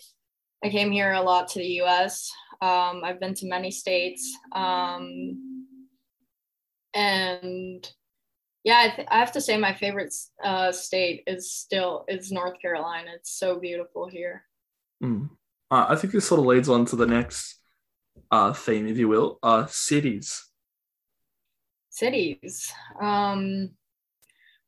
I 0.63 0.69
came 0.69 0.89
here 0.89 1.11
a 1.11 1.21
lot 1.21 1.49
to 1.49 1.59
the 1.59 1.81
U.S. 1.83 2.31
Um, 2.61 3.01
I've 3.03 3.19
been 3.19 3.33
to 3.35 3.45
many 3.45 3.71
states, 3.71 4.33
um, 4.53 5.67
and 6.93 7.85
yeah, 8.63 8.83
I, 8.85 8.95
th- 8.95 9.07
I 9.11 9.19
have 9.19 9.33
to 9.33 9.41
say 9.41 9.57
my 9.57 9.73
favorite 9.73 10.13
uh, 10.41 10.71
state 10.71 11.23
is 11.27 11.51
still 11.51 12.05
is 12.07 12.31
North 12.31 12.57
Carolina. 12.61 13.11
It's 13.15 13.37
so 13.37 13.59
beautiful 13.59 14.07
here. 14.07 14.45
Hmm. 15.01 15.25
Uh, 15.69 15.87
I 15.89 15.97
think 15.97 16.13
this 16.13 16.25
sort 16.25 16.39
of 16.39 16.45
leads 16.45 16.69
on 16.69 16.85
to 16.85 16.95
the 16.95 17.05
next 17.05 17.59
uh, 18.31 18.53
theme, 18.53 18.87
if 18.87 18.97
you 18.97 19.09
will, 19.09 19.39
uh, 19.43 19.65
cities. 19.65 20.41
Cities. 21.89 22.71
Um, 23.01 23.71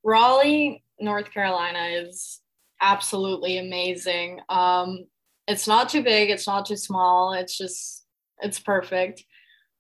Raleigh, 0.03 0.84
North 0.99 1.31
Carolina 1.33 1.88
is 1.91 2.41
absolutely 2.81 3.57
amazing. 3.57 4.39
Um, 4.49 5.05
it's 5.47 5.67
not 5.67 5.89
too 5.89 6.03
big, 6.03 6.29
it's 6.29 6.47
not 6.47 6.65
too 6.65 6.77
small, 6.77 7.33
it's 7.33 7.57
just, 7.57 8.05
it's 8.39 8.59
perfect. 8.59 9.23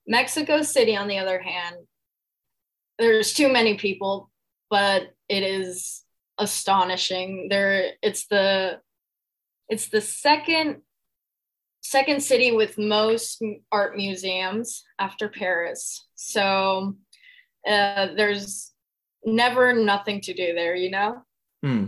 Mexico 0.07 0.61
City, 0.61 0.95
on 0.95 1.07
the 1.07 1.19
other 1.19 1.39
hand, 1.39 1.75
there's 2.97 3.33
too 3.33 3.51
many 3.51 3.75
people, 3.75 4.29
but 4.69 5.13
it 5.29 5.43
is 5.43 6.03
astonishing. 6.37 7.47
There, 7.49 7.91
it's 8.01 8.25
the, 8.27 8.79
it's 9.69 9.89
the 9.89 10.01
second, 10.01 10.81
second 11.81 12.21
city 12.21 12.51
with 12.51 12.77
most 12.77 13.43
art 13.71 13.95
museums 13.95 14.83
after 14.97 15.29
Paris. 15.29 16.07
So 16.15 16.95
uh, 17.67 18.07
there's 18.15 18.73
never 19.25 19.73
nothing 19.73 20.21
to 20.21 20.33
do 20.33 20.53
there, 20.53 20.75
you 20.75 20.91
know? 20.91 21.21
Hmm. 21.63 21.85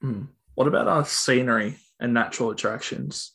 Hmm. 0.00 0.22
What 0.54 0.68
about 0.68 0.88
our 0.88 1.04
scenery 1.04 1.76
and 2.00 2.12
natural 2.12 2.50
attractions? 2.50 3.32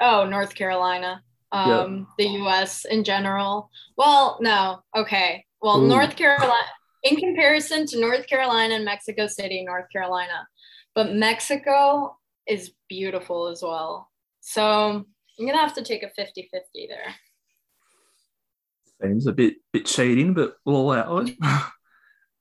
Oh, 0.00 0.26
North 0.26 0.54
Carolina, 0.54 1.22
um, 1.52 2.06
the 2.18 2.26
US 2.26 2.84
in 2.84 3.04
general. 3.04 3.70
Well, 3.96 4.38
no, 4.40 4.82
okay. 4.96 5.44
Well, 5.60 5.82
Ooh. 5.82 5.88
North 5.88 6.16
Carolina, 6.16 6.66
in 7.02 7.16
comparison 7.16 7.86
to 7.86 8.00
North 8.00 8.26
Carolina 8.26 8.74
and 8.74 8.84
Mexico 8.84 9.26
City, 9.26 9.64
North 9.64 9.86
Carolina, 9.92 10.46
but 10.94 11.14
Mexico 11.14 12.16
is 12.46 12.72
beautiful 12.88 13.48
as 13.48 13.62
well. 13.62 14.10
So 14.40 15.04
I'm 15.38 15.46
gonna 15.46 15.58
have 15.58 15.74
to 15.74 15.82
take 15.82 16.02
a 16.02 16.10
50 16.10 16.48
50 16.52 16.88
there. 16.88 17.14
Seems 19.02 19.26
a 19.26 19.32
bit 19.32 19.56
bit 19.72 19.86
cheating, 19.86 20.34
but 20.34 20.56
we'll 20.64 20.76
allow 20.76 21.18
it. 21.18 21.36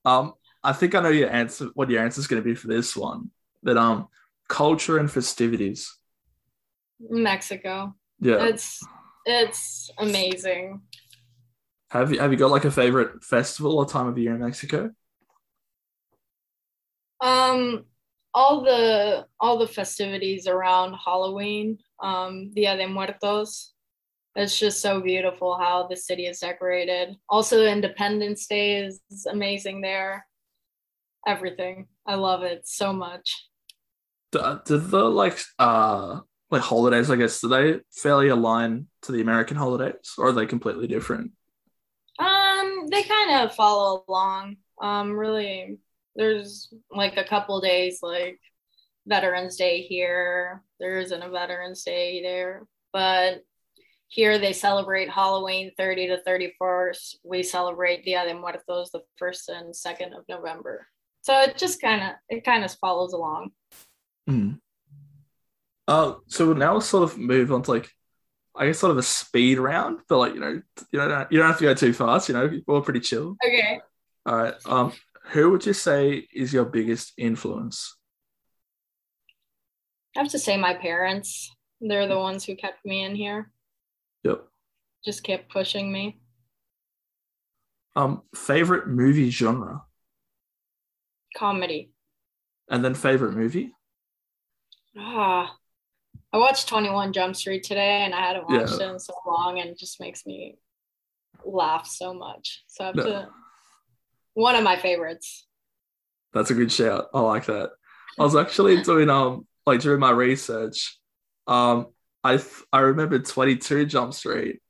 Um, 0.06 0.34
I 0.64 0.74
think 0.74 0.96
I 0.96 1.02
know 1.02 1.10
your 1.10 1.30
answer. 1.30 1.70
What 1.74 1.90
your 1.90 2.04
answer 2.04 2.20
is 2.20 2.28
going 2.28 2.42
to 2.42 2.46
be 2.46 2.56
for 2.56 2.68
this 2.68 2.96
one? 2.96 3.32
But 3.62 3.78
um, 3.78 4.08
culture 4.48 4.98
and 4.98 5.12
festivities. 5.12 5.98
Mexico. 7.00 7.96
Yeah. 8.20 8.46
It's 8.46 8.86
it's 9.26 9.92
amazing. 9.98 10.82
Have 11.90 12.12
you 12.12 12.20
have 12.20 12.32
you 12.32 12.38
got 12.38 12.52
like 12.52 12.66
a 12.66 12.72
favorite 12.72 13.24
festival 13.24 13.78
or 13.78 13.86
time 13.86 14.08
of 14.08 14.18
year 14.18 14.34
in 14.34 14.42
Mexico? 14.42 14.92
Um, 17.22 17.86
all 18.34 18.64
the 18.64 19.26
all 19.40 19.58
the 19.58 19.68
festivities 19.68 20.48
around 20.48 20.96
Halloween, 20.96 21.78
um, 22.02 22.52
Dia 22.54 22.76
de 22.76 22.88
Muertos. 22.88 23.74
It's 24.36 24.58
just 24.58 24.82
so 24.82 25.00
beautiful 25.00 25.58
how 25.58 25.88
the 25.88 25.96
city 25.96 26.26
is 26.26 26.40
decorated. 26.40 27.16
Also, 27.30 27.66
Independence 27.66 28.48
Day 28.48 28.78
is 28.84 29.00
amazing 29.30 29.82
there. 29.82 30.26
Everything, 31.28 31.88
I 32.06 32.16
love 32.16 32.44
it 32.44 32.68
so 32.68 32.92
much. 32.92 33.48
Do, 34.32 34.60
do 34.66 34.78
the 34.78 35.04
like 35.04 35.40
uh 35.60 36.22
like 36.50 36.62
holidays? 36.62 37.12
I 37.12 37.16
guess 37.16 37.42
do 37.42 37.48
they 37.48 37.80
fairly 37.92 38.30
align 38.30 38.88
to 39.04 39.12
the 39.12 39.22
American 39.22 39.56
holidays, 39.56 40.14
or 40.18 40.30
are 40.30 40.32
they 40.32 40.48
completely 40.48 40.88
different? 40.88 41.32
Um, 42.20 42.88
they 42.90 43.04
kind 43.04 43.44
of 43.44 43.56
follow 43.56 44.04
along. 44.08 44.58
Um, 44.82 45.14
really, 45.14 45.78
there's 46.16 46.74
like 46.92 47.18
a 47.18 47.24
couple 47.24 47.62
days 47.62 48.00
like 48.02 48.40
Veterans 49.06 49.58
Day 49.58 49.82
here. 49.82 50.64
There 50.80 51.00
isn't 51.00 51.22
a 51.22 51.30
Veterans 51.30 51.84
Day 51.84 52.22
there, 52.24 52.66
but 52.92 53.44
here 54.14 54.38
they 54.38 54.54
celebrate 54.54 55.10
Halloween 55.10 55.72
30 55.76 56.10
to 56.10 56.22
31st. 56.28 57.16
We 57.24 57.42
celebrate 57.42 58.06
Dia 58.06 58.24
de 58.24 58.36
Muertos 58.36 58.92
the 58.92 59.02
first 59.18 59.50
and 59.50 59.76
second 59.76 60.14
of 60.14 60.24
November. 60.30 60.86
So 61.22 61.34
it 61.42 61.58
just 61.58 61.82
kind 61.82 62.04
of 62.04 62.10
it 62.30 62.46
kind 62.46 62.64
of 62.64 62.72
follows 62.76 63.14
along. 63.14 63.50
Mm. 64.30 64.60
Uh, 65.88 66.14
so 66.28 66.54
now 66.54 66.74
we'll 66.74 66.82
sort 66.82 67.10
of 67.10 67.18
move 67.18 67.52
on 67.52 67.64
to 67.64 67.72
like, 67.72 67.90
I 68.56 68.68
guess 68.68 68.78
sort 68.78 68.92
of 68.92 69.00
a 69.00 69.04
speed 69.04 69.58
round, 69.58 70.02
but 70.08 70.20
like 70.20 70.36
you 70.36 70.42
know, 70.42 70.62
you 70.92 71.00
don't 71.00 71.32
you 71.32 71.40
don't 71.40 71.48
have 71.48 71.58
to 71.58 71.64
go 71.64 71.74
too 71.74 71.92
fast. 71.92 72.30
You 72.30 72.36
know, 72.36 72.52
we're 72.68 72.82
pretty 72.82 73.00
chill. 73.00 73.36
Okay. 73.44 73.82
All 74.28 74.36
right. 74.36 74.54
Um, 74.68 74.94
who 75.32 75.50
would 75.50 75.66
you 75.66 75.74
say 75.74 76.28
is 76.32 76.54
your 76.54 76.66
biggest 76.66 77.14
influence? 77.18 77.98
I 80.16 80.20
have 80.20 80.30
to 80.34 80.40
say 80.40 80.56
my 80.56 80.76
parents. 80.76 81.50
They're 81.82 82.08
the 82.08 82.20
ones 82.20 82.46
who 82.46 82.56
kept 82.56 82.86
me 82.86 83.04
in 83.04 83.16
here. 83.16 83.50
Just 85.04 85.24
kept 85.24 85.52
pushing 85.52 85.92
me. 85.92 86.20
Um, 87.96 88.24
favorite 88.36 88.88
movie 88.88 89.30
genre, 89.30 89.84
Comedy. 91.38 91.92
and 92.70 92.84
then 92.84 92.96
favorite 92.96 93.34
movie. 93.36 93.72
Ah, 94.98 95.56
I 96.32 96.38
watched 96.38 96.68
21 96.70 97.14
Jump 97.14 97.36
Street 97.36 97.64
today 97.64 98.02
and 98.04 98.16
I 98.16 98.22
hadn't 98.22 98.50
watched 98.50 98.80
Yeah. 98.80 98.88
it 98.88 98.92
in 98.94 99.00
so 99.00 99.14
long 99.28 99.60
and 99.60 99.70
it 99.70 99.78
just 99.78 100.00
makes 100.00 100.26
me 100.26 100.58
laugh 101.46 101.86
so 101.86 102.16
much. 102.16 102.64
So 102.66 102.84
I 102.84 102.88
have 102.88 102.96
No. 102.96 103.04
to, 103.04 103.30
one 104.34 104.56
of 104.56 104.64
my 104.64 104.76
favorites. 104.76 105.46
That's 106.34 106.50
a 106.50 106.56
good 106.56 106.72
shout. 106.72 107.10
I 107.14 107.20
like 107.20 107.46
that. 107.46 107.74
I 108.20 108.24
was 108.24 108.36
actually 108.36 108.82
doing 108.82 109.10
um 109.12 109.48
like 109.68 109.82
during 109.82 110.00
my 110.00 110.10
research, 110.10 111.00
um 111.46 111.94
I 112.24 112.42
I 112.72 112.80
remember 112.80 113.20
22 113.20 113.86
Jump 113.86 114.16
Street, 114.16 114.62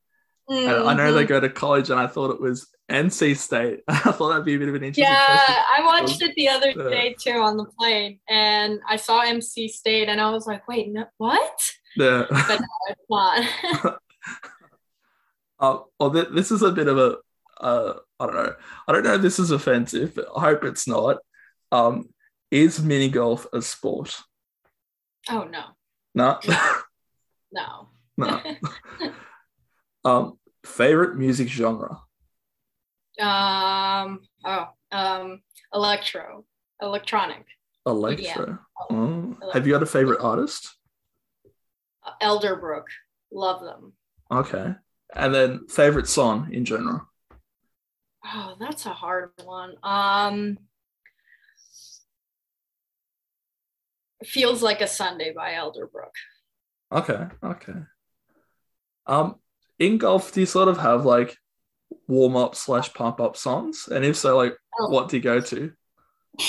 and 0.50 0.70
I 0.90 0.94
know 0.94 1.14
they 1.14 1.24
Mhm. 1.26 1.28
go 1.30 1.40
to 1.40 1.50
college, 1.50 1.90
and 1.90 2.00
I 2.00 2.08
thought 2.08 2.32
it 2.32 2.40
was 2.42 2.68
NC 2.90 3.36
State. 3.36 3.82
I 3.88 3.98
thought 4.12 4.30
that'd 4.30 4.46
be 4.46 4.56
a 4.56 4.60
bit 4.60 4.68
of 4.70 4.76
an 4.76 4.84
interesting 4.84 5.06
Yeah, 5.06 5.26
question. 5.26 5.56
I 5.78 5.86
watched 5.86 6.22
it 6.22 6.36
the 6.36 6.50
other 6.50 6.74
day 6.74 7.16
too 7.20 7.32
on 7.40 7.56
the 7.58 7.66
plane 7.80 8.20
and 8.30 8.80
I 8.88 8.98
saw 8.98 9.22
MC 9.22 9.68
State 9.70 10.10
and 10.10 10.20
I 10.20 10.30
was 10.32 10.46
like, 10.46 10.68
wait, 10.68 10.90
no, 10.92 11.06
what? 11.18 11.72
Yeah. 11.96 12.26
But 12.30 12.60
no, 12.60 12.68
it's 12.90 13.02
not. 13.10 13.98
Uh, 15.60 15.80
well, 16.00 16.12
th- 16.12 16.28
this 16.34 16.52
is 16.52 16.62
a 16.62 16.72
bit 16.72 16.88
of 16.88 16.98
a, 16.98 17.18
uh, 17.62 17.94
I 18.20 18.26
don't 18.26 18.36
know. 18.36 18.56
I 18.88 18.92
don't 18.92 19.04
know 19.04 19.14
if 19.16 19.22
this 19.22 19.40
is 19.40 19.52
offensive, 19.52 20.14
but 20.16 20.28
I 20.36 20.42
hope 20.42 20.64
it's 20.66 20.88
not. 20.88 21.18
Um, 21.72 22.10
is 22.52 22.82
mini 22.84 23.10
golf 23.10 23.48
a 23.54 23.62
sport? 23.62 24.20
oh, 25.30 25.46
no, 25.46 25.64
No, 26.14 26.40
no. 27.52 27.88
no. 28.18 28.42
Um, 30.06 30.38
favorite 30.66 31.18
music 31.18 31.48
genre? 31.48 32.00
Um, 33.20 34.22
oh, 34.46 34.68
Um, 34.92 35.42
electro, 35.74 36.46
electronic. 36.82 37.46
Electro. 37.86 38.60
Oh. 38.90 39.36
Have 39.54 39.68
you 39.68 39.74
got 39.74 39.84
a 39.84 39.88
favorite 39.88 40.22
artist? 40.22 40.76
Uh, 42.06 42.12
Elderbrook, 42.22 42.86
love 43.32 43.62
them. 43.62 43.94
Okay. 44.32 44.74
And 45.16 45.34
then 45.34 45.68
favorite 45.68 46.08
song 46.08 46.50
in 46.52 46.66
general? 46.66 47.02
Oh, 48.26 48.56
that's 48.60 48.86
a 48.86 48.94
hard 48.94 49.32
one. 49.44 49.76
Um, 49.84 50.58
feels 54.24 54.64
like 54.64 54.82
a 54.82 54.88
Sunday 54.88 55.34
by 55.34 55.52
Elderbrook. 55.52 56.14
Okay. 56.92 57.26
Okay. 57.44 57.74
Um, 59.06 59.36
in 59.80 59.98
golf, 59.98 60.32
do 60.32 60.40
you 60.40 60.46
sort 60.46 60.68
of 60.68 60.78
have 60.78 61.06
like 61.06 61.38
warm 62.08 62.36
up 62.36 62.56
slash 62.56 62.94
pump 62.94 63.20
up 63.20 63.38
songs? 63.38 63.88
And 63.92 64.06
if 64.06 64.16
so, 64.16 64.38
like, 64.38 64.56
oh. 64.80 64.90
what 64.90 65.10
do 65.10 65.18
you 65.18 65.24
go 65.24 65.40
to? 65.40 65.72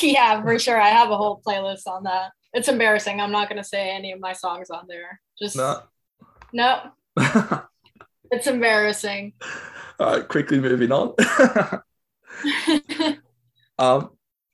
Yeah, 0.00 0.42
for 0.42 0.58
sure. 0.58 0.80
I 0.80 0.88
have 0.88 1.10
a 1.10 1.16
whole 1.18 1.42
playlist 1.46 1.86
on 1.86 2.04
that. 2.04 2.30
It's 2.54 2.68
embarrassing. 2.68 3.20
I'm 3.20 3.30
not 3.30 3.50
going 3.50 3.62
to 3.62 3.68
say 3.68 3.90
any 3.90 4.12
of 4.12 4.20
my 4.20 4.32
songs 4.32 4.70
on 4.70 4.86
there. 4.88 5.20
Just 5.38 5.56
no. 5.56 5.82
No. 6.54 6.80
it's 8.30 8.46
embarrassing. 8.46 9.34
All 10.00 10.16
right, 10.16 10.26
quickly 10.26 10.58
moving 10.58 10.90
on. 10.90 11.14
um, 13.78 14.10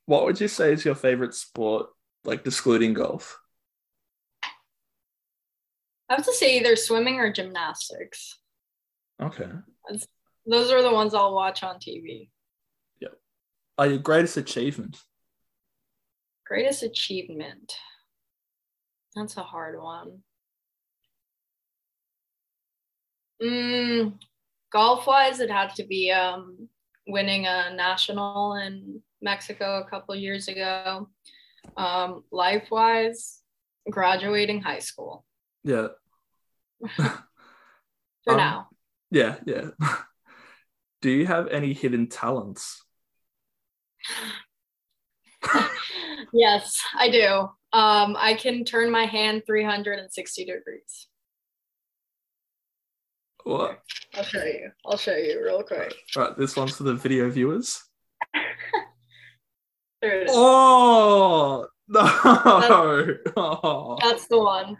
what 0.06 0.24
would 0.24 0.40
you 0.40 0.48
say 0.48 0.72
is 0.72 0.84
your 0.84 0.96
favorite 0.96 1.34
sport, 1.34 1.86
like 2.24 2.44
excluding 2.44 2.94
golf? 2.94 3.38
I 4.42 6.14
have 6.14 6.24
to 6.24 6.32
say 6.32 6.58
either 6.58 6.74
swimming 6.74 7.20
or 7.20 7.32
gymnastics. 7.32 8.39
Okay. 9.20 9.48
Those 10.46 10.72
are 10.72 10.82
the 10.82 10.92
ones 10.92 11.14
I'll 11.14 11.34
watch 11.34 11.62
on 11.62 11.76
TV. 11.76 12.30
Yep. 13.00 13.12
Are 13.78 13.86
your 13.86 13.98
greatest 13.98 14.36
achievement? 14.36 14.96
Greatest 16.46 16.82
achievement. 16.82 17.74
That's 19.14 19.36
a 19.36 19.42
hard 19.42 19.80
one. 19.80 20.20
Mm, 23.42 24.18
golf 24.72 25.06
wise, 25.06 25.40
it 25.40 25.50
had 25.50 25.74
to 25.76 25.84
be 25.84 26.10
um, 26.10 26.68
winning 27.06 27.46
a 27.46 27.74
national 27.74 28.54
in 28.54 29.02
Mexico 29.22 29.80
a 29.80 29.88
couple 29.88 30.14
years 30.14 30.48
ago. 30.48 31.08
Um, 31.76 32.24
life 32.30 32.68
wise, 32.70 33.42
graduating 33.88 34.62
high 34.62 34.78
school. 34.78 35.24
Yeah. 35.64 35.88
For 36.96 38.32
um, 38.32 38.36
now. 38.36 38.69
Yeah, 39.10 39.36
yeah. 39.46 39.70
Do 41.02 41.10
you 41.10 41.26
have 41.26 41.48
any 41.48 41.72
hidden 41.72 42.08
talents? 42.08 42.84
yes, 46.32 46.78
I 46.96 47.10
do. 47.10 47.48
Um, 47.72 48.16
I 48.18 48.34
can 48.34 48.64
turn 48.64 48.90
my 48.90 49.06
hand 49.06 49.42
360 49.46 50.44
degrees. 50.44 51.08
What? 53.44 53.80
I'll 54.14 54.24
show 54.24 54.44
you. 54.44 54.70
I'll 54.84 54.98
show 54.98 55.16
you 55.16 55.42
real 55.42 55.62
quick. 55.62 55.94
All 56.16 56.24
right, 56.24 56.36
this 56.36 56.56
one's 56.56 56.76
for 56.76 56.82
the 56.82 56.94
video 56.94 57.30
viewers. 57.30 57.82
there 60.02 60.20
it 60.20 60.24
is. 60.24 60.32
Oh 60.34 61.66
no! 61.88 62.02
That's, 62.02 63.32
oh. 63.36 63.98
that's 64.02 64.26
the 64.28 64.38
one. 64.38 64.76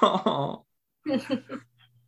Oh. 0.00 0.64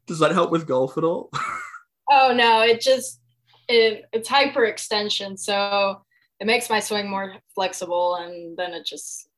Does 0.07 0.18
that 0.18 0.32
help 0.32 0.50
with 0.50 0.66
golf 0.66 0.98
at 0.98 1.05
all? 1.05 1.30
oh 2.11 2.32
no, 2.34 2.62
it 2.62 2.80
just 2.80 3.20
it, 3.68 4.05
it's 4.12 4.28
hyperextension, 4.28 5.38
so 5.38 6.02
it 6.40 6.46
makes 6.46 6.68
my 6.68 6.80
swing 6.80 7.09
more 7.09 7.36
flexible, 7.55 8.16
and 8.16 8.57
then 8.57 8.74
it 8.74 8.84
just 8.84 9.28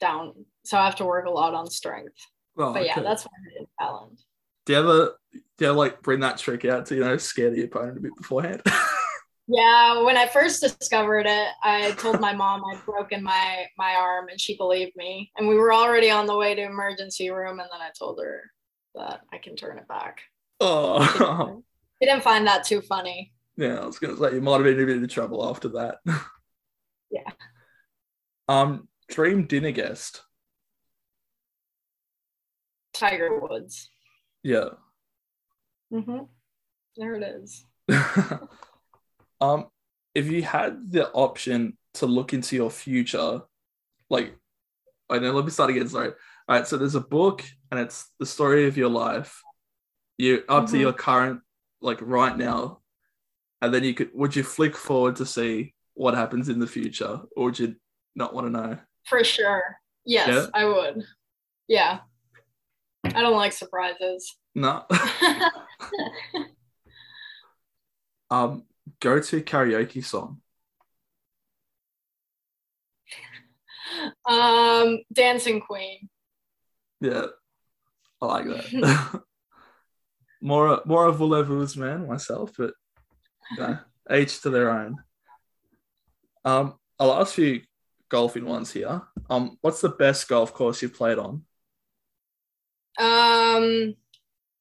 down. 0.00 0.32
So 0.64 0.78
I 0.78 0.84
have 0.84 0.96
to 0.96 1.04
work 1.04 1.26
a 1.26 1.30
lot 1.30 1.54
on 1.54 1.68
strength. 1.68 2.16
Oh, 2.58 2.72
but 2.72 2.86
yeah, 2.86 3.00
that's 3.00 3.24
my 3.26 3.64
talent. 3.78 4.20
Do 4.64 4.72
you 4.72 4.78
ever 4.78 5.18
do 5.32 5.64
you 5.64 5.66
ever 5.68 5.76
like 5.76 6.02
bring 6.02 6.20
that 6.20 6.38
trick 6.38 6.64
out 6.64 6.86
to 6.86 6.94
you 6.94 7.02
know 7.02 7.16
scare 7.16 7.50
the 7.50 7.64
opponent 7.64 7.98
a 7.98 8.00
bit 8.00 8.16
beforehand? 8.16 8.62
yeah, 9.46 10.02
when 10.02 10.16
I 10.16 10.26
first 10.26 10.62
discovered 10.62 11.26
it, 11.26 11.48
I 11.62 11.92
told 11.92 12.20
my 12.20 12.32
mom 12.32 12.62
I'd 12.64 12.84
broken 12.84 13.22
my 13.22 13.66
my 13.76 13.94
arm, 13.94 14.28
and 14.28 14.40
she 14.40 14.56
believed 14.56 14.96
me. 14.96 15.30
And 15.36 15.46
we 15.46 15.56
were 15.56 15.72
already 15.72 16.10
on 16.10 16.26
the 16.26 16.36
way 16.36 16.54
to 16.54 16.62
emergency 16.62 17.30
room, 17.30 17.60
and 17.60 17.68
then 17.70 17.80
I 17.80 17.90
told 17.96 18.18
her 18.22 18.50
that 18.96 19.20
I 19.32 19.38
can 19.38 19.56
turn 19.56 19.78
it 19.78 19.88
back. 19.88 20.22
Oh, 20.60 21.62
he 22.00 22.06
didn't 22.06 22.22
find 22.22 22.46
that 22.46 22.64
too 22.64 22.80
funny. 22.80 23.32
Yeah, 23.56 23.80
I 23.80 23.86
was 23.86 23.98
gonna 23.98 24.16
say 24.16 24.34
you 24.34 24.40
might 24.40 24.54
have 24.54 24.64
been 24.64 24.78
in 24.78 24.82
a 24.82 24.86
bit 24.86 25.02
of 25.02 25.08
trouble 25.08 25.48
after 25.48 25.68
that. 25.68 25.98
yeah. 27.10 27.30
Um, 28.48 28.88
dream 29.08 29.46
dinner 29.46 29.70
guest. 29.70 30.22
Tiger 32.92 33.40
Woods. 33.40 33.90
Yeah. 34.42 34.70
Mm-hmm. 35.92 36.24
There 36.96 37.14
it 37.14 37.22
is. 37.22 37.64
um, 39.40 39.66
if 40.14 40.30
you 40.30 40.42
had 40.42 40.90
the 40.90 41.10
option 41.12 41.76
to 41.94 42.06
look 42.06 42.32
into 42.32 42.56
your 42.56 42.70
future, 42.70 43.42
like, 44.08 44.34
I 45.10 45.18
know. 45.18 45.32
Let 45.32 45.44
me 45.44 45.50
start 45.50 45.70
again. 45.70 45.88
Sorry. 45.88 46.08
All 46.08 46.14
right. 46.56 46.66
So 46.66 46.76
there's 46.76 46.94
a 46.94 47.00
book, 47.00 47.44
and 47.70 47.80
it's 47.80 48.10
the 48.18 48.26
story 48.26 48.66
of 48.66 48.76
your 48.76 48.88
life. 48.88 49.42
You 50.18 50.44
up 50.48 50.64
mm-hmm. 50.64 50.72
to 50.72 50.78
your 50.78 50.92
current, 50.92 51.40
like 51.80 51.98
right 52.00 52.36
now, 52.36 52.80
and 53.60 53.72
then 53.72 53.84
you 53.84 53.94
could. 53.94 54.10
Would 54.14 54.34
you 54.34 54.42
flick 54.42 54.76
forward 54.76 55.16
to 55.16 55.26
see 55.26 55.74
what 55.94 56.14
happens 56.14 56.48
in 56.48 56.58
the 56.58 56.66
future, 56.66 57.20
or 57.36 57.46
would 57.46 57.58
you 57.58 57.76
not 58.14 58.34
want 58.34 58.46
to 58.46 58.50
know? 58.50 58.78
For 59.06 59.22
sure. 59.24 59.76
Yes, 60.04 60.28
yeah? 60.28 60.46
I 60.54 60.64
would. 60.64 61.04
Yeah. 61.68 61.98
I 63.04 63.22
don't 63.22 63.36
like 63.36 63.52
surprises. 63.52 64.36
No. 64.54 64.84
um, 68.30 68.64
go 69.00 69.20
to 69.20 69.42
karaoke 69.42 70.04
song. 70.04 70.40
Um, 74.24 75.00
Dancing 75.12 75.60
Queen. 75.60 76.08
Yeah, 77.00 77.26
I 78.20 78.26
like 78.26 78.44
that. 78.46 79.22
more, 80.40 80.80
more 80.84 81.06
of 81.06 81.20
a 81.20 81.42
voulez 81.42 81.76
man 81.76 82.06
myself, 82.06 82.52
but 82.56 82.74
yeah, 83.58 83.78
each 84.12 84.40
to 84.42 84.50
their 84.50 84.70
own. 84.70 84.96
Um, 86.44 86.74
I'll 86.98 87.20
ask 87.20 87.36
you 87.38 87.62
golfing 88.08 88.44
ones 88.44 88.72
here. 88.72 89.02
Um, 89.28 89.58
what's 89.60 89.80
the 89.80 89.88
best 89.88 90.28
golf 90.28 90.54
course 90.54 90.82
you've 90.82 90.94
played 90.94 91.18
on? 91.18 91.44
Um, 92.98 93.94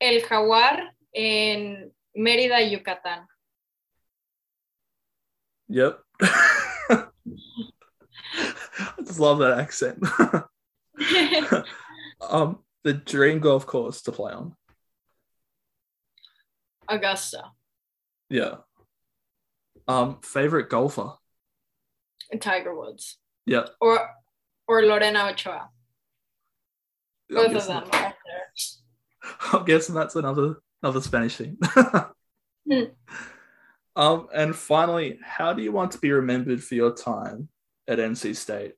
El 0.01 0.19
Jaguar 0.19 0.79
in 1.13 1.91
Mérida, 2.17 2.59
Yucatán. 2.59 3.25
Yep. 5.67 5.99
I 6.21 7.07
just 9.03 9.19
love 9.19 9.39
that 9.39 9.59
accent. 9.59 10.03
um, 12.21 12.59
the 12.85 12.93
dream 12.93 13.39
golf 13.39 13.65
course 13.65 14.03
to 14.03 14.11
play 14.13 14.31
on. 14.31 14.55
Augusta. 16.87 17.51
Yeah. 18.29 18.57
Um, 19.87 20.19
favorite 20.21 20.69
golfer. 20.69 21.13
Tiger 22.39 22.75
Woods. 22.75 23.17
Yeah. 23.45 23.65
Or 23.81 24.07
or 24.67 24.83
Lorena 24.83 25.29
Ochoa. 25.31 25.69
Both 27.29 27.55
of 27.55 27.67
them 27.67 27.83
are 27.91 27.91
there. 27.91 28.13
I'm 29.53 29.65
guessing 29.65 29.95
that's 29.95 30.15
another 30.15 30.57
another 30.81 31.01
Spanish 31.01 31.35
thing. 31.35 31.57
Hmm. 32.69 32.83
Um, 33.97 34.27
and 34.35 34.53
finally, 34.53 35.19
how 35.23 35.53
do 35.53 35.63
you 35.63 35.71
want 35.71 35.93
to 35.93 35.99
be 35.99 36.11
remembered 36.11 36.61
for 36.61 36.75
your 36.75 36.93
time 36.93 37.47
at 37.87 37.97
NC 37.97 38.35
State? 38.35 38.73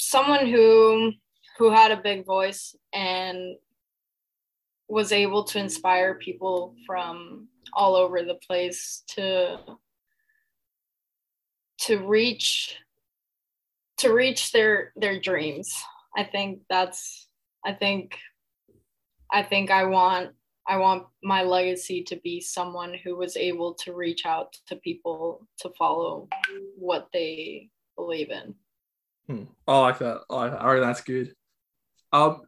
Someone 0.00 0.48
who 0.48 1.12
who 1.62 1.70
had 1.70 1.92
a 1.92 1.96
big 1.96 2.26
voice 2.26 2.74
and 2.92 3.54
was 4.88 5.12
able 5.12 5.44
to 5.44 5.60
inspire 5.60 6.16
people 6.16 6.74
from 6.84 7.46
all 7.72 7.94
over 7.94 8.20
the 8.22 8.34
place 8.44 9.04
to 9.06 9.60
to 11.78 11.98
reach 11.98 12.74
to 13.98 14.12
reach 14.12 14.50
their 14.50 14.92
their 14.96 15.20
dreams. 15.20 15.72
I 16.16 16.24
think 16.24 16.62
that's 16.68 17.28
i 17.64 17.72
think 17.72 18.18
i 19.30 19.40
think 19.40 19.70
i 19.70 19.84
want 19.84 20.30
i 20.66 20.76
want 20.76 21.04
my 21.22 21.44
legacy 21.44 22.02
to 22.02 22.16
be 22.24 22.40
someone 22.40 22.92
who 23.04 23.14
was 23.14 23.36
able 23.36 23.74
to 23.74 23.94
reach 23.94 24.26
out 24.26 24.52
to 24.66 24.74
people 24.74 25.46
to 25.60 25.70
follow 25.78 26.28
what 26.76 27.06
they 27.12 27.70
believe 27.94 28.30
in. 28.30 28.52
Hmm. 29.28 29.44
i 29.68 29.78
like 29.78 29.98
that. 30.00 30.22
I 30.28 30.46
reckon 30.46 30.80
that's 30.80 31.02
good 31.02 31.36
um 32.12 32.42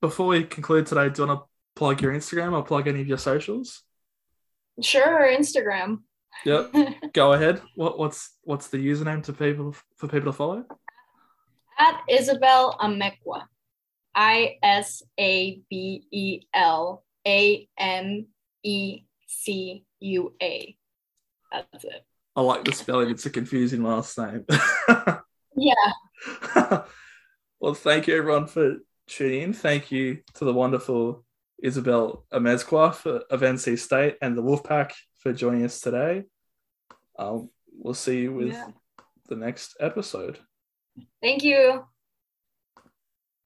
before 0.00 0.28
we 0.28 0.44
conclude 0.44 0.86
today 0.86 1.08
do 1.08 1.22
you 1.22 1.28
want 1.28 1.40
to 1.40 1.46
plug 1.74 2.00
your 2.02 2.12
instagram 2.12 2.52
or 2.52 2.62
plug 2.62 2.88
any 2.88 3.00
of 3.00 3.06
your 3.06 3.18
socials 3.18 3.82
sure 4.80 5.28
instagram 5.36 5.98
Yep. 6.44 6.74
Go 7.12 7.32
ahead. 7.32 7.62
What 7.74 7.98
what's 7.98 8.30
what's 8.42 8.68
the 8.68 8.78
username 8.78 9.22
to 9.24 9.32
people 9.32 9.74
for 9.96 10.08
people 10.08 10.32
to 10.32 10.36
follow? 10.36 10.64
At 11.78 12.00
Isabel 12.08 12.76
Amezcua. 12.80 13.44
I 14.14 14.56
S 14.62 15.02
A 15.18 15.60
B 15.70 16.06
E 16.10 16.40
L 16.52 17.04
A 17.26 17.68
M 17.78 18.26
E 18.62 19.02
C 19.26 19.84
U 20.00 20.34
A. 20.42 20.76
That's 21.52 21.84
it. 21.84 22.04
I 22.34 22.40
like 22.40 22.64
the 22.64 22.72
spelling. 22.72 23.10
It's 23.10 23.26
a 23.26 23.30
confusing 23.30 23.82
last 23.82 24.18
name. 24.18 24.44
yeah. 25.56 25.92
well, 27.60 27.74
thank 27.74 28.06
you 28.06 28.16
everyone 28.16 28.46
for 28.46 28.76
tuning 29.08 29.42
in. 29.42 29.52
Thank 29.52 29.90
you 29.90 30.18
to 30.34 30.44
the 30.44 30.52
wonderful 30.52 31.24
Isabel 31.62 32.24
Amezcua 32.32 33.22
of 33.30 33.40
NC 33.40 33.78
State 33.78 34.16
and 34.22 34.36
the 34.36 34.42
Wolfpack 34.42 34.92
for 35.18 35.32
joining 35.32 35.64
us 35.64 35.80
today. 35.80 36.24
Um, 37.18 37.50
we'll 37.72 37.94
see 37.94 38.20
you 38.20 38.32
with 38.32 38.52
yeah. 38.52 38.68
the 39.28 39.36
next 39.36 39.76
episode. 39.80 40.38
Thank 41.20 41.42
you. 41.42 41.84